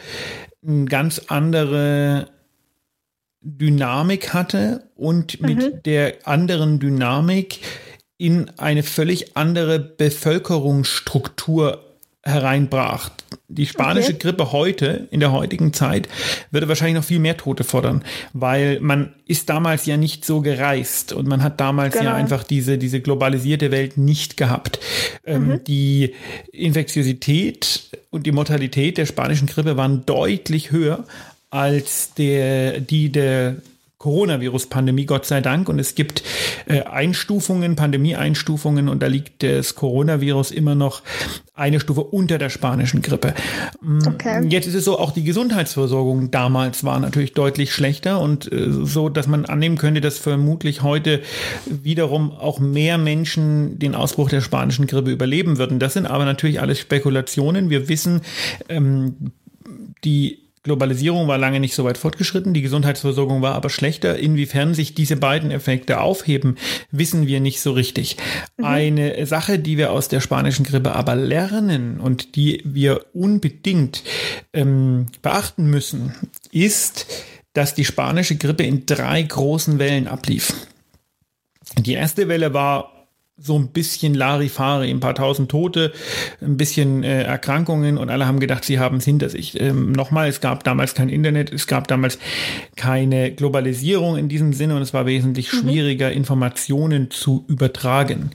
eine 0.66 0.86
ganz 0.86 1.20
andere 1.28 2.30
Dynamik 3.42 4.34
hatte 4.34 4.90
und 4.96 5.42
mit 5.42 5.58
mhm. 5.58 5.84
der 5.84 6.28
anderen 6.28 6.80
Dynamik 6.80 7.60
in 8.18 8.50
eine 8.58 8.84
völlig 8.84 9.36
andere 9.38 9.80
Bevölkerungsstruktur 9.80 11.89
hereinbrach. 12.24 13.12
Die 13.48 13.66
spanische 13.66 14.10
okay. 14.10 14.20
Grippe 14.20 14.52
heute, 14.52 15.08
in 15.12 15.20
der 15.20 15.32
heutigen 15.32 15.74
Zeit, 15.74 16.10
würde 16.52 16.68
wahrscheinlich 16.68 16.96
noch 16.96 17.04
viel 17.04 17.20
mehr 17.20 17.38
Tote 17.38 17.64
fordern, 17.64 18.04
weil 18.34 18.80
man 18.82 19.14
ist 19.26 19.50
damals 19.50 19.86
ja 19.86 19.98
nicht 19.98 20.26
so 20.26 20.42
gereist 20.42 21.14
und 21.14 21.28
man 21.28 21.42
hat 21.44 21.60
damals 21.60 21.94
genau. 21.94 22.12
ja 22.12 22.16
einfach 22.16 22.44
diese, 22.44 22.78
diese 22.78 23.00
globalisierte 23.00 23.72
Welt 23.72 23.98
nicht 23.98 24.38
gehabt. 24.38 24.80
Ähm, 25.26 25.48
mhm. 25.48 25.64
die 25.64 26.14
Infektiosität 26.52 27.90
und 28.10 28.26
die 28.26 28.32
Mortalität 28.32 28.98
der 28.98 29.06
spanischen 29.06 29.48
Grippe 29.48 29.78
waren 29.78 30.06
deutlich 30.06 30.72
höher 30.72 31.06
als 31.50 32.14
der, 32.14 32.80
die 32.80 33.12
der 33.12 33.56
Coronavirus-Pandemie, 34.00 35.06
Gott 35.06 35.26
sei 35.26 35.42
Dank. 35.42 35.68
Und 35.68 35.78
es 35.78 35.94
gibt 35.94 36.24
äh, 36.68 36.84
Einstufungen, 36.84 37.76
Pandemie-Einstufungen 37.76 38.88
und 38.88 39.04
da 39.04 39.08
liegt 39.08 39.44
das 39.44 39.76
Coronavirus 39.76 40.52
immer 40.52 40.74
noch 40.74 41.02
eine 41.54 41.82
Stufe 41.82 42.06
unter 42.06 42.38
der 42.38 42.50
spanischen 42.50 43.02
Grippe. 43.02 43.34
Mm, 43.82 44.00
okay. 44.08 44.48
Jetzt 44.48 44.68
ist 44.68 44.76
es 44.76 44.86
so, 44.86 44.98
auch 44.98 45.12
die 45.12 45.26
Gesundheitsversorgung 45.26 46.32
damals 46.32 46.86
war 46.86 46.98
natürlich 47.02 47.34
deutlich 47.34 47.74
schlechter 47.74 48.22
und 48.22 48.50
äh, 48.50 48.72
so, 48.72 49.10
dass 49.10 49.28
man 49.28 49.44
annehmen 49.44 49.78
könnte, 49.78 50.00
dass 50.00 50.18
vermutlich 50.18 50.82
heute 50.82 51.22
wiederum 51.66 52.32
auch 52.32 52.60
mehr 52.60 52.98
Menschen 52.98 53.80
den 53.80 53.96
Ausbruch 53.96 54.30
der 54.30 54.40
spanischen 54.40 54.88
Grippe 54.88 55.12
überleben 55.12 55.58
würden. 55.58 55.78
Das 55.78 55.92
sind 55.92 56.06
aber 56.06 56.24
natürlich 56.24 56.62
alles 56.62 56.80
Spekulationen. 56.80 57.70
Wir 57.70 57.90
wissen, 57.90 58.22
ähm, 58.70 59.34
die 60.06 60.49
Globalisierung 60.70 61.28
war 61.28 61.40
lange 61.40 61.60
nicht 61.60 61.74
so 61.74 61.84
weit 61.84 61.98
fortgeschritten, 61.98 62.54
die 62.54 62.62
Gesundheitsversorgung 62.62 63.42
war 63.42 63.56
aber 63.56 63.72
schlechter. 63.72 64.20
Inwiefern 64.20 64.76
sich 64.76 64.94
diese 64.94 65.16
beiden 65.16 65.50
Effekte 65.50 66.00
aufheben, 66.00 66.58
wissen 66.92 67.26
wir 67.26 67.40
nicht 67.40 67.60
so 67.60 67.72
richtig. 67.72 68.18
Mhm. 68.58 68.66
Eine 68.66 69.26
Sache, 69.26 69.58
die 69.58 69.80
wir 69.80 69.92
aus 69.92 70.10
der 70.10 70.22
spanischen 70.22 70.66
Grippe 70.66 70.96
aber 70.96 71.16
lernen 71.16 72.00
und 72.00 72.36
die 72.36 72.62
wir 72.66 73.08
unbedingt 73.14 74.04
ähm, 74.54 75.08
beachten 75.24 75.72
müssen, 75.72 76.14
ist, 76.52 77.08
dass 77.54 77.74
die 77.74 77.86
spanische 77.86 78.36
Grippe 78.36 78.62
in 78.62 78.86
drei 78.86 79.24
großen 79.24 79.80
Wellen 79.80 80.08
ablief. 80.08 80.54
Die 81.80 81.94
erste 81.94 82.28
Welle 82.28 82.54
war 82.54 82.99
so 83.42 83.58
ein 83.58 83.70
bisschen 83.70 84.14
Larifari, 84.14 84.90
ein 84.90 85.00
paar 85.00 85.16
tausend 85.16 85.50
Tote, 85.50 85.92
ein 86.42 86.58
bisschen 86.58 87.04
äh, 87.04 87.24
Erkrankungen 87.24 87.98
und 87.98 88.10
alle 88.10 88.28
haben 88.28 88.40
gedacht, 88.40 88.66
sie 88.66 88.80
haben 88.80 88.98
es 88.98 89.06
hinter 89.06 89.30
sich. 89.30 89.60
Ähm, 89.60 89.92
Nochmal, 89.92 90.30
es 90.30 90.42
gab 90.42 90.64
damals 90.64 90.94
kein 90.94 91.10
Internet, 91.10 91.52
es 91.52 91.68
gab 91.68 91.88
damals 91.88 92.20
keine 92.76 93.32
Globalisierung 93.32 94.18
in 94.18 94.30
diesem 94.30 94.54
Sinne 94.54 94.76
und 94.76 94.82
es 94.82 94.94
war 94.94 95.06
wesentlich 95.06 95.52
mhm. 95.54 95.58
schwieriger, 95.58 96.12
Informationen 96.12 97.12
zu 97.12 97.46
übertragen. 97.48 98.32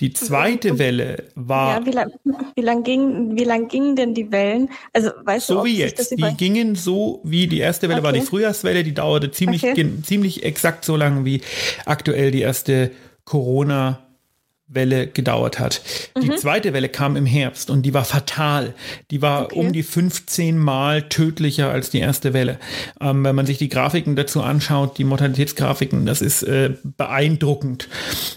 Die 0.00 0.12
zweite 0.12 0.78
Welle 0.78 1.24
war. 1.34 1.80
Ja, 1.80 1.86
wie 1.86 1.90
lang, 1.90 2.12
wie 2.54 2.60
lang 2.60 2.84
ging, 2.84 3.36
wie 3.36 3.42
lang 3.42 3.66
gingen 3.66 3.96
denn 3.96 4.14
die 4.14 4.30
Wellen? 4.30 4.70
Also, 4.92 5.10
weißt 5.24 5.48
so 5.48 5.54
du, 5.56 5.64
wie 5.64 5.78
jetzt. 5.78 6.12
Die 6.16 6.36
gingen 6.36 6.76
so 6.76 7.20
wie 7.24 7.48
die 7.48 7.58
erste 7.58 7.88
Welle 7.88 7.98
okay. 7.98 8.06
war 8.06 8.12
die 8.12 8.20
Frühjahrswelle, 8.20 8.84
die 8.84 8.94
dauerte 8.94 9.32
ziemlich, 9.32 9.64
okay. 9.64 9.90
ziemlich 10.04 10.44
exakt 10.44 10.84
so 10.84 10.96
lange 10.96 11.24
wie 11.24 11.40
aktuell 11.84 12.30
die 12.30 12.42
erste 12.42 12.92
Corona 13.24 14.07
Welle 14.68 15.06
gedauert 15.06 15.58
hat. 15.58 15.80
Mhm. 16.14 16.20
Die 16.20 16.36
zweite 16.36 16.74
Welle 16.74 16.90
kam 16.90 17.16
im 17.16 17.24
Herbst 17.24 17.70
und 17.70 17.82
die 17.82 17.94
war 17.94 18.04
fatal. 18.04 18.74
Die 19.10 19.22
war 19.22 19.46
okay. 19.46 19.58
um 19.58 19.72
die 19.72 19.82
15 19.82 20.58
Mal 20.58 21.08
tödlicher 21.08 21.70
als 21.70 21.88
die 21.88 22.00
erste 22.00 22.34
Welle. 22.34 22.58
Ähm, 23.00 23.24
wenn 23.24 23.34
man 23.34 23.46
sich 23.46 23.56
die 23.56 23.70
Grafiken 23.70 24.14
dazu 24.14 24.42
anschaut, 24.42 24.98
die 24.98 25.04
Mortalitätsgrafiken, 25.04 26.04
das 26.04 26.20
ist 26.20 26.42
äh, 26.42 26.74
beeindruckend. 26.84 27.88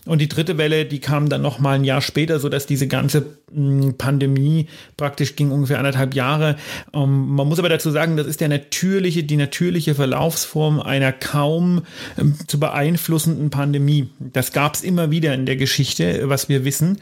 Und 0.06 0.20
die 0.20 0.30
dritte 0.30 0.58
Welle, 0.58 0.86
die 0.86 1.00
kam 1.00 1.28
dann 1.28 1.42
noch 1.42 1.60
mal 1.60 1.74
ein 1.74 1.84
Jahr 1.84 2.02
später, 2.02 2.40
so 2.40 2.48
dass 2.48 2.66
diese 2.66 2.88
ganze 2.88 3.26
mh, 3.52 3.84
hm, 3.84 3.98
Pandemie 3.98 4.68
praktisch 4.96 5.36
ging 5.36 5.52
ungefähr 5.52 5.80
anderthalb 5.80 6.16
Jahre. 6.16 6.56
Ähm, 6.94 7.28
man 7.36 7.48
muss 7.48 7.60
aber 7.60 7.70
dazu 7.70 7.92
sagen, 7.92 8.16
das 8.16 8.28
ist 8.28 8.40
der 8.40 8.48
natürliche, 8.48 9.26
die 9.26 9.36
natürliche 9.38 9.96
Verlaufsform 9.96 10.80
einer 10.80 11.12
kaum 11.12 11.82
ähm, 12.18 12.36
zu 12.48 12.58
beeinflussenden 12.58 13.50
Pandemie. 13.50 14.10
Das 14.20 14.54
gab 14.54 14.76
es 14.76 14.82
immer 14.82 15.12
wieder 15.12 15.34
in 15.34 15.46
der 15.46 15.58
Geschichte 15.58 16.21
was 16.30 16.50
wir 16.50 16.66
wissen. 16.66 17.00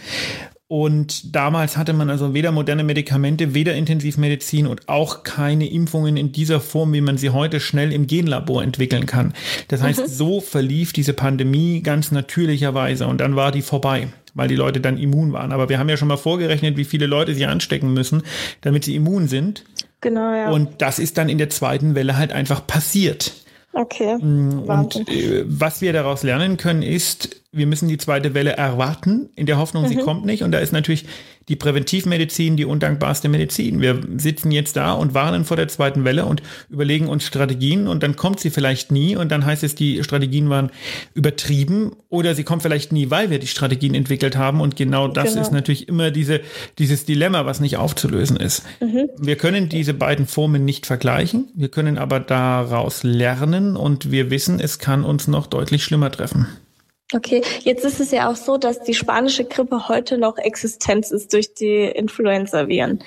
Und 0.72 1.36
damals 1.36 1.78
hatte 1.78 1.94
man 1.94 2.12
also 2.12 2.36
weder 2.36 2.52
moderne 2.52 2.84
Medikamente, 2.84 3.56
weder 3.56 3.74
Intensivmedizin 3.74 4.68
und 4.68 4.88
auch 4.88 5.24
keine 5.24 5.68
Impfungen 5.68 6.16
in 6.16 6.32
dieser 6.32 6.60
Form, 6.60 6.94
wie 6.94 7.02
man 7.02 7.18
sie 7.18 7.32
heute 7.32 7.60
schnell 7.60 7.92
im 7.92 8.06
Genlabor 8.06 8.62
entwickeln 8.62 9.08
kann. 9.08 9.34
Das 9.68 9.82
heißt, 9.82 10.02
mhm. 10.02 10.08
so 10.08 10.42
verlief 10.42 10.94
diese 10.94 11.14
Pandemie 11.14 11.82
ganz 11.82 12.12
natürlicherweise 12.12 13.08
und 13.08 13.20
dann 13.20 13.36
war 13.36 13.52
die 13.52 13.64
vorbei, 13.64 14.10
weil 14.36 14.48
die 14.48 14.56
Leute 14.56 14.80
dann 14.80 15.00
immun 15.00 15.34
waren. 15.34 15.54
Aber 15.54 15.70
wir 15.70 15.80
haben 15.80 15.90
ja 15.90 15.98
schon 15.98 16.08
mal 16.08 16.18
vorgerechnet, 16.18 16.78
wie 16.78 16.86
viele 16.86 17.08
Leute 17.08 17.34
sie 17.34 17.48
anstecken 17.48 17.92
müssen, 17.92 18.22
damit 18.62 18.84
sie 18.84 18.96
immun 18.96 19.28
sind. 19.28 19.66
Genau, 20.02 20.36
ja. 20.36 20.52
Und 20.52 20.84
das 20.84 21.00
ist 21.00 21.18
dann 21.18 21.30
in 21.30 21.40
der 21.40 21.50
zweiten 21.50 21.96
Welle 21.96 22.16
halt 22.16 22.32
einfach 22.32 22.68
passiert. 22.68 23.34
Okay. 23.74 24.18
Mm, 24.18 24.64
und 24.68 24.96
äh, 25.10 25.46
was 25.48 25.82
wir 25.82 25.94
daraus 25.94 26.24
lernen 26.24 26.58
können, 26.58 26.82
ist, 26.82 27.42
wir 27.52 27.66
müssen 27.66 27.88
die 27.90 27.98
zweite 27.98 28.36
Welle 28.36 28.52
erwarten, 28.52 29.30
in 29.36 29.48
der 29.48 29.58
Hoffnung, 29.58 29.84
mhm. 29.84 29.88
sie 29.88 29.96
kommt 29.98 30.26
nicht. 30.26 30.44
Und 30.44 30.52
da 30.52 30.60
ist 30.60 30.72
natürlich 30.72 31.06
die 31.48 31.56
Präventivmedizin 31.56 32.58
die 32.58 32.66
undankbarste 32.66 33.28
Medizin. 33.28 33.82
Wir 33.82 34.00
sitzen 34.18 34.52
jetzt 34.52 34.76
da 34.76 34.94
und 34.94 35.16
warnen 35.16 35.46
vor 35.46 35.58
der 35.58 35.68
zweiten 35.68 36.06
Welle 36.06 36.26
und 36.26 36.44
überlegen 36.70 37.08
uns 37.08 37.26
Strategien 37.26 37.88
und 37.88 38.04
dann 38.04 38.16
kommt 38.16 38.40
sie 38.40 38.52
vielleicht 38.52 38.92
nie 38.92 39.16
und 39.16 39.32
dann 39.32 39.46
heißt 39.46 39.64
es, 39.64 39.74
die 39.74 40.04
Strategien 40.04 40.50
waren 40.50 40.70
übertrieben 41.16 41.94
oder 42.08 42.36
sie 42.36 42.44
kommt 42.44 42.62
vielleicht 42.62 42.92
nie, 42.92 43.10
weil 43.10 43.32
wir 43.32 43.40
die 43.40 43.48
Strategien 43.48 43.96
entwickelt 43.96 44.38
haben 44.38 44.62
und 44.62 44.76
genau 44.76 45.08
das 45.08 45.30
genau. 45.30 45.42
ist 45.42 45.52
natürlich 45.52 45.88
immer 45.88 46.12
diese, 46.12 46.42
dieses 46.78 47.06
Dilemma, 47.06 47.48
was 47.48 47.60
nicht 47.60 47.78
aufzulösen 47.78 48.38
ist. 48.38 48.64
Mhm. 48.80 49.10
Wir 49.18 49.36
können 49.36 49.70
diese 49.70 49.96
beiden 49.96 50.28
Formen 50.28 50.66
nicht 50.66 50.86
vergleichen, 50.86 51.48
wir 51.56 51.70
können 51.70 51.98
aber 51.98 52.20
daraus 52.20 53.02
lernen 53.02 53.76
und 53.76 54.12
wir 54.12 54.30
wissen, 54.30 54.60
es 54.60 54.78
kann 54.78 55.04
uns 55.04 55.28
noch 55.28 55.48
deutlich 55.48 55.84
schlimmer 55.84 56.12
treffen. 56.12 56.48
Okay, 57.12 57.42
jetzt 57.64 57.84
ist 57.86 58.00
es 58.00 58.12
ja 58.12 58.30
auch 58.30 58.36
so, 58.36 58.58
dass 58.58 58.84
die 58.84 58.94
spanische 58.94 59.44
Grippe 59.44 59.90
heute 59.90 60.20
noch 60.20 60.38
Existenz 60.38 61.10
ist 61.10 61.34
durch 61.34 61.56
die 61.56 61.86
Influenza-Viren. 61.86 63.00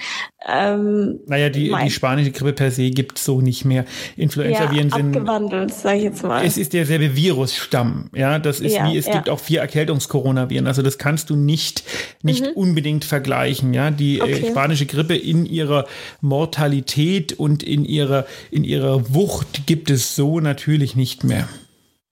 Ähm, 0.45 1.21
naja, 1.27 1.51
die, 1.51 1.73
die 1.85 1.91
spanische 1.91 2.33
Grippe 2.33 2.53
per 2.53 2.73
se 2.73 2.91
gibt 2.91 3.19
es 3.19 3.25
so 3.25 3.41
nicht 3.41 3.65
mehr. 3.65 3.85
Influenza-Viren 4.17 4.89
ja, 4.89 4.97
sind. 4.97 5.17
Abgewandelt, 5.17 5.73
sag 5.73 5.99
ich 5.99 6.03
jetzt 6.03 6.25
mal. 6.25 6.45
Es 6.45 6.57
ist 6.57 6.73
derselbe 6.73 7.15
Virusstamm. 7.15 8.11
Ja, 8.13 8.41
das 8.41 8.59
ist 8.59 8.75
ja, 8.75 8.91
wie, 8.91 8.97
es 8.97 9.07
ja. 9.07 9.13
gibt 9.13 9.31
auch 9.31 9.39
vier 9.39 9.61
Erkältungs-Coronaviren. 9.61 10.67
Also 10.67 10.83
das 10.83 10.99
kannst 10.99 11.31
du 11.31 11.37
nicht, 11.37 11.85
nicht 12.23 12.43
mhm. 12.45 12.53
unbedingt 12.55 13.05
vergleichen. 13.05 13.73
Ja, 13.73 13.93
die 13.93 14.19
äh, 14.19 14.23
okay. 14.23 14.33
äh, 14.33 14.51
spanische 14.51 14.87
Grippe 14.87 15.17
in 15.17 15.47
ihrer 15.47 15.87
Mortalität 16.21 17.35
und 17.35 17.63
in 17.63 17.85
ihrer, 17.85 18.27
in 18.51 18.65
ihrer 18.65 19.15
Wucht 19.15 19.67
gibt 19.67 19.91
es 19.91 20.17
so 20.17 20.41
natürlich 20.41 20.97
nicht 20.97 21.23
mehr. 21.23 21.49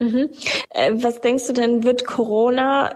Mhm. 0.00 0.30
Äh, 0.70 0.92
was 0.94 1.20
denkst 1.20 1.46
du 1.46 1.52
denn, 1.52 1.84
wird 1.84 2.06
Corona 2.06 2.94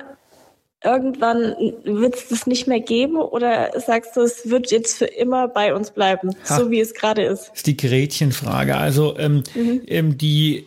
irgendwann, 0.82 1.54
wird 1.84 2.14
es 2.14 2.28
das 2.28 2.46
nicht 2.46 2.66
mehr 2.66 2.80
geben 2.80 3.16
oder 3.16 3.70
sagst 3.80 4.16
du, 4.16 4.20
es 4.20 4.50
wird 4.50 4.70
jetzt 4.70 4.98
für 4.98 5.06
immer 5.06 5.48
bei 5.48 5.74
uns 5.74 5.90
bleiben, 5.90 6.34
ha, 6.48 6.58
so 6.58 6.70
wie 6.70 6.80
es 6.80 6.92
gerade 6.94 7.24
ist? 7.24 7.48
Das 7.48 7.56
ist 7.56 7.66
die 7.66 7.76
Gretchenfrage. 7.76 8.76
Also 8.76 9.16
ähm, 9.18 9.42
mhm. 9.54 9.82
ähm, 9.86 10.18
die 10.18 10.66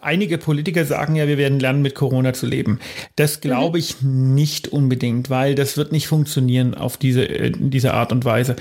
Einige 0.00 0.38
Politiker 0.38 0.84
sagen 0.84 1.16
ja, 1.16 1.28
wir 1.28 1.36
werden 1.36 1.60
lernen, 1.60 1.82
mit 1.82 1.94
Corona 1.94 2.32
zu 2.32 2.46
leben. 2.46 2.80
Das 3.16 3.40
glaube 3.40 3.76
mhm. 3.76 3.80
ich 3.80 4.02
nicht 4.02 4.68
unbedingt, 4.68 5.28
weil 5.28 5.54
das 5.54 5.76
wird 5.76 5.92
nicht 5.92 6.06
funktionieren 6.06 6.74
auf 6.74 6.96
diese, 6.96 7.28
äh, 7.28 7.52
diese 7.54 7.92
Art 7.92 8.12
und 8.12 8.24
Weise. 8.24 8.56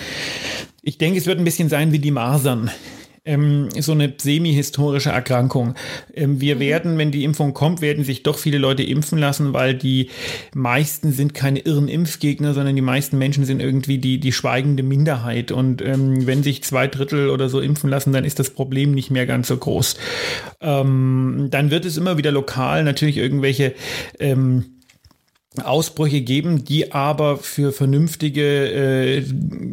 Ich 0.81 0.97
denke, 0.97 1.17
es 1.19 1.27
wird 1.27 1.39
ein 1.39 1.45
bisschen 1.45 1.69
sein 1.69 1.93
wie 1.93 1.99
die 1.99 2.11
Masern 2.11 2.69
ähm, 3.23 3.69
so 3.77 3.91
eine 3.91 4.13
semi-historische 4.17 5.11
Erkrankung. 5.11 5.75
Ähm, 6.13 6.41
wir 6.41 6.55
mhm. 6.55 6.59
werden, 6.59 6.97
wenn 6.97 7.11
die 7.11 7.23
Impfung 7.23 7.53
kommt, 7.53 7.81
werden 7.81 8.03
sich 8.03 8.23
doch 8.23 8.37
viele 8.37 8.57
Leute 8.57 8.83
impfen 8.83 9.19
lassen, 9.19 9.53
weil 9.53 9.75
die 9.75 10.09
meisten 10.55 11.11
sind 11.11 11.33
keine 11.33 11.59
irren 11.59 11.87
Impfgegner, 11.87 12.53
sondern 12.53 12.75
die 12.75 12.81
meisten 12.81 13.17
Menschen 13.17 13.45
sind 13.45 13.61
irgendwie 13.61 13.99
die, 13.99 14.19
die 14.19 14.31
schweigende 14.31 14.81
Minderheit. 14.81 15.51
Und 15.51 15.81
ähm, 15.81 16.25
wenn 16.25 16.41
sich 16.41 16.63
zwei 16.63 16.87
Drittel 16.87 17.29
oder 17.29 17.47
so 17.47 17.59
impfen 17.59 17.89
lassen, 17.89 18.11
dann 18.11 18.25
ist 18.25 18.39
das 18.39 18.49
Problem 18.49 18.91
nicht 18.91 19.11
mehr 19.11 19.27
ganz 19.27 19.47
so 19.49 19.57
groß. 19.57 19.97
Ähm, 20.59 21.47
dann 21.51 21.69
wird 21.69 21.85
es 21.85 21.97
immer 21.97 22.17
wieder 22.17 22.31
lokal 22.31 22.83
natürlich 22.83 23.17
irgendwelche 23.17 23.75
ähm, 24.19 24.65
Ausbrüche 25.61 26.21
geben, 26.21 26.63
die 26.63 26.93
aber 26.93 27.35
für 27.35 27.73
vernünftige 27.73 28.71
äh, 28.71 29.21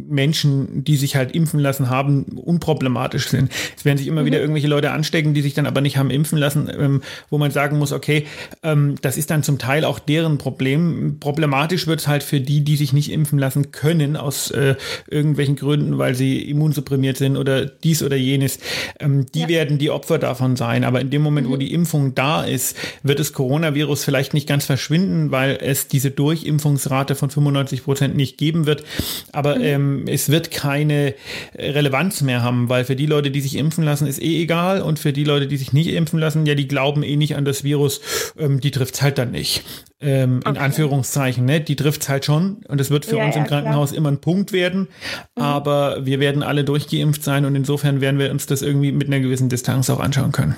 Menschen, 0.09 0.83
die 0.83 0.97
sich 0.97 1.15
halt 1.15 1.31
impfen 1.31 1.61
lassen 1.61 1.89
haben, 1.89 2.23
unproblematisch 2.23 3.29
sind. 3.29 3.49
Es 3.77 3.85
werden 3.85 3.97
sich 3.97 4.07
immer 4.07 4.23
mhm. 4.23 4.25
wieder 4.25 4.41
irgendwelche 4.41 4.67
Leute 4.67 4.91
anstecken, 4.91 5.33
die 5.33 5.41
sich 5.41 5.53
dann 5.53 5.65
aber 5.65 5.79
nicht 5.79 5.95
haben 5.95 6.09
impfen 6.09 6.37
lassen, 6.37 6.69
ähm, 6.77 7.01
wo 7.29 7.37
man 7.37 7.51
sagen 7.51 7.77
muss, 7.77 7.93
okay, 7.93 8.27
ähm, 8.61 8.95
das 9.01 9.15
ist 9.15 9.31
dann 9.31 9.41
zum 9.41 9.57
Teil 9.57 9.85
auch 9.85 9.99
deren 9.99 10.37
Problem. 10.37 11.15
Problematisch 11.21 11.87
wird 11.87 12.01
es 12.01 12.09
halt 12.09 12.23
für 12.23 12.41
die, 12.41 12.61
die 12.61 12.75
sich 12.75 12.91
nicht 12.91 13.09
impfen 13.09 13.39
lassen 13.39 13.71
können, 13.71 14.17
aus 14.17 14.51
äh, 14.51 14.75
irgendwelchen 15.09 15.55
Gründen, 15.55 15.97
weil 15.97 16.13
sie 16.13 16.41
immunsupprimiert 16.41 17.15
sind 17.15 17.37
oder 17.37 17.65
dies 17.65 18.03
oder 18.03 18.17
jenes. 18.17 18.59
Ähm, 18.99 19.27
die 19.33 19.41
ja. 19.41 19.47
werden 19.47 19.77
die 19.77 19.91
Opfer 19.91 20.19
davon 20.19 20.57
sein. 20.57 20.83
Aber 20.83 20.99
in 20.99 21.09
dem 21.09 21.21
Moment, 21.21 21.47
mhm. 21.47 21.51
wo 21.51 21.55
die 21.55 21.71
Impfung 21.73 22.15
da 22.15 22.43
ist, 22.43 22.75
wird 23.01 23.19
das 23.19 23.31
Coronavirus 23.31 24.03
vielleicht 24.03 24.33
nicht 24.33 24.45
ganz 24.45 24.65
verschwinden, 24.65 25.31
weil 25.31 25.68
es 25.69 25.87
diese 25.87 26.11
Durchimpfungsrate 26.11 27.15
von 27.15 27.29
95 27.29 27.83
Prozent 27.83 28.15
nicht 28.15 28.37
geben 28.37 28.65
wird. 28.65 28.83
Aber 29.31 29.55
mhm. 29.55 29.63
ähm, 29.63 30.03
es 30.07 30.29
wird 30.29 30.51
keine 30.51 31.13
Relevanz 31.55 32.21
mehr 32.21 32.41
haben, 32.41 32.69
weil 32.69 32.85
für 32.85 32.95
die 32.95 33.05
Leute, 33.05 33.31
die 33.31 33.41
sich 33.41 33.55
impfen 33.55 33.83
lassen, 33.83 34.07
ist 34.07 34.21
eh 34.21 34.41
egal. 34.41 34.81
Und 34.81 34.99
für 34.99 35.13
die 35.13 35.23
Leute, 35.23 35.47
die 35.47 35.57
sich 35.57 35.73
nicht 35.73 35.87
impfen 35.87 36.19
lassen, 36.19 36.45
ja, 36.45 36.55
die 36.55 36.67
glauben 36.67 37.03
eh 37.03 37.15
nicht 37.15 37.35
an 37.35 37.45
das 37.45 37.63
Virus, 37.63 38.01
ähm, 38.37 38.59
die 38.59 38.71
trifft 38.71 38.95
es 38.95 39.01
halt 39.01 39.17
dann 39.17 39.31
nicht. 39.31 39.63
Ähm, 40.01 40.39
okay. 40.41 40.49
In 40.51 40.57
Anführungszeichen, 40.57 41.45
ne? 41.45 41.59
Die 41.61 41.75
trifft 41.75 42.03
es 42.03 42.09
halt 42.09 42.25
schon. 42.25 42.57
Und 42.67 42.79
es 42.79 42.89
wird 42.89 43.05
für 43.05 43.17
ja, 43.17 43.25
uns 43.25 43.35
im 43.35 43.45
Krankenhaus 43.45 43.89
klar. 43.89 43.97
immer 43.97 44.11
ein 44.11 44.21
Punkt 44.21 44.51
werden. 44.51 44.87
Mhm. 45.35 45.41
Aber 45.41 46.05
wir 46.05 46.19
werden 46.19 46.43
alle 46.43 46.63
durchgeimpft 46.63 47.23
sein 47.23 47.45
und 47.45 47.55
insofern 47.55 48.01
werden 48.01 48.19
wir 48.19 48.31
uns 48.31 48.45
das 48.45 48.61
irgendwie 48.61 48.91
mit 48.91 49.07
einer 49.07 49.19
gewissen 49.19 49.49
Distanz 49.49 49.89
auch 49.89 49.99
anschauen 49.99 50.31
können. 50.31 50.55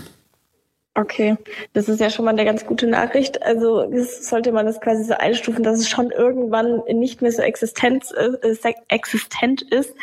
Okay, 0.94 1.38
das 1.72 1.88
ist 1.88 2.02
ja 2.02 2.10
schon 2.10 2.26
mal 2.26 2.32
eine 2.32 2.44
ganz 2.44 2.66
gute 2.66 2.86
Nachricht. 2.86 3.42
Also 3.44 3.90
sollte 4.20 4.52
man 4.52 4.66
das 4.66 4.82
quasi 4.82 5.06
so 5.06 5.14
einstufen, 5.14 5.64
dass 5.64 5.80
es 5.80 5.88
schon 5.88 6.12
irgendwann 6.12 6.82
nicht 6.92 7.22
mehr 7.22 7.32
so 7.32 7.42
existent, 7.42 8.08
äh, 8.18 8.74
existent 8.90 9.62
ist, 9.62 9.96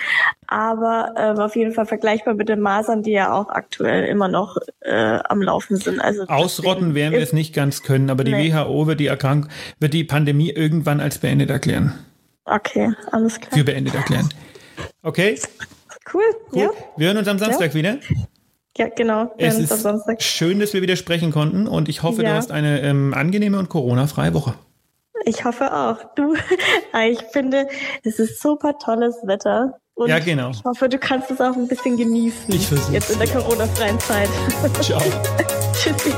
aber 0.46 1.12
äh, 1.14 1.38
auf 1.38 1.56
jeden 1.56 1.72
Fall 1.72 1.84
vergleichbar 1.84 2.32
mit 2.32 2.48
den 2.48 2.60
Masern, 2.60 3.02
die 3.02 3.10
ja 3.10 3.30
auch 3.32 3.50
aktuell 3.50 4.06
immer 4.06 4.28
noch 4.28 4.56
äh, 4.80 5.18
am 5.28 5.42
Laufen 5.42 5.76
sind. 5.76 6.00
Also 6.00 6.24
Ausrotten 6.24 6.94
werden 6.94 7.12
wir 7.12 7.20
es 7.20 7.34
nicht 7.34 7.54
ganz 7.54 7.82
können, 7.82 8.08
aber 8.08 8.24
die 8.24 8.32
nee. 8.32 8.54
WHO 8.54 8.86
wird 8.86 9.00
die 9.00 9.08
Erkrankung, 9.08 9.50
wird 9.78 9.92
die 9.92 10.04
Pandemie 10.04 10.50
irgendwann 10.50 11.00
als 11.00 11.18
beendet 11.18 11.50
erklären. 11.50 11.98
Okay, 12.46 12.94
alles 13.12 13.38
klar. 13.38 13.52
Für 13.52 13.64
beendet 13.64 13.94
erklären. 13.94 14.30
Okay? 15.02 15.38
Cool. 16.10 16.22
cool. 16.54 16.60
Ja. 16.62 16.70
Wir 16.96 17.08
hören 17.08 17.18
uns 17.18 17.28
am 17.28 17.38
Samstag 17.38 17.68
ja. 17.68 17.74
wieder. 17.74 17.98
Ja, 18.78 18.88
genau. 18.88 19.34
Es 19.38 19.58
ist 19.58 20.22
schön, 20.22 20.60
dass 20.60 20.72
wir 20.72 20.82
wieder 20.82 20.94
sprechen 20.94 21.32
konnten 21.32 21.66
und 21.66 21.88
ich 21.88 22.04
hoffe, 22.04 22.22
ja. 22.22 22.30
du 22.30 22.36
hast 22.36 22.52
eine 22.52 22.80
ähm, 22.82 23.12
angenehme 23.12 23.58
und 23.58 23.68
Corona-freie 23.68 24.32
Woche. 24.34 24.54
Ich 25.24 25.44
hoffe 25.44 25.74
auch. 25.74 25.96
Du, 26.14 26.36
ich 27.10 27.20
finde, 27.32 27.66
es 28.04 28.20
ist 28.20 28.40
super 28.40 28.78
tolles 28.78 29.16
Wetter. 29.24 29.80
Und 29.94 30.08
ja, 30.08 30.20
genau. 30.20 30.50
Ich 30.50 30.62
hoffe, 30.62 30.88
du 30.88 30.96
kannst 30.96 31.28
es 31.32 31.40
auch 31.40 31.56
ein 31.56 31.66
bisschen 31.66 31.96
genießen. 31.96 32.54
Ich 32.54 32.68
versuche. 32.68 32.92
Jetzt 32.92 33.10
in 33.10 33.18
der 33.18 33.28
Corona-freien 33.28 33.98
Zeit. 33.98 34.28
Ciao. 34.80 35.02
Tschüssi. 35.72 36.12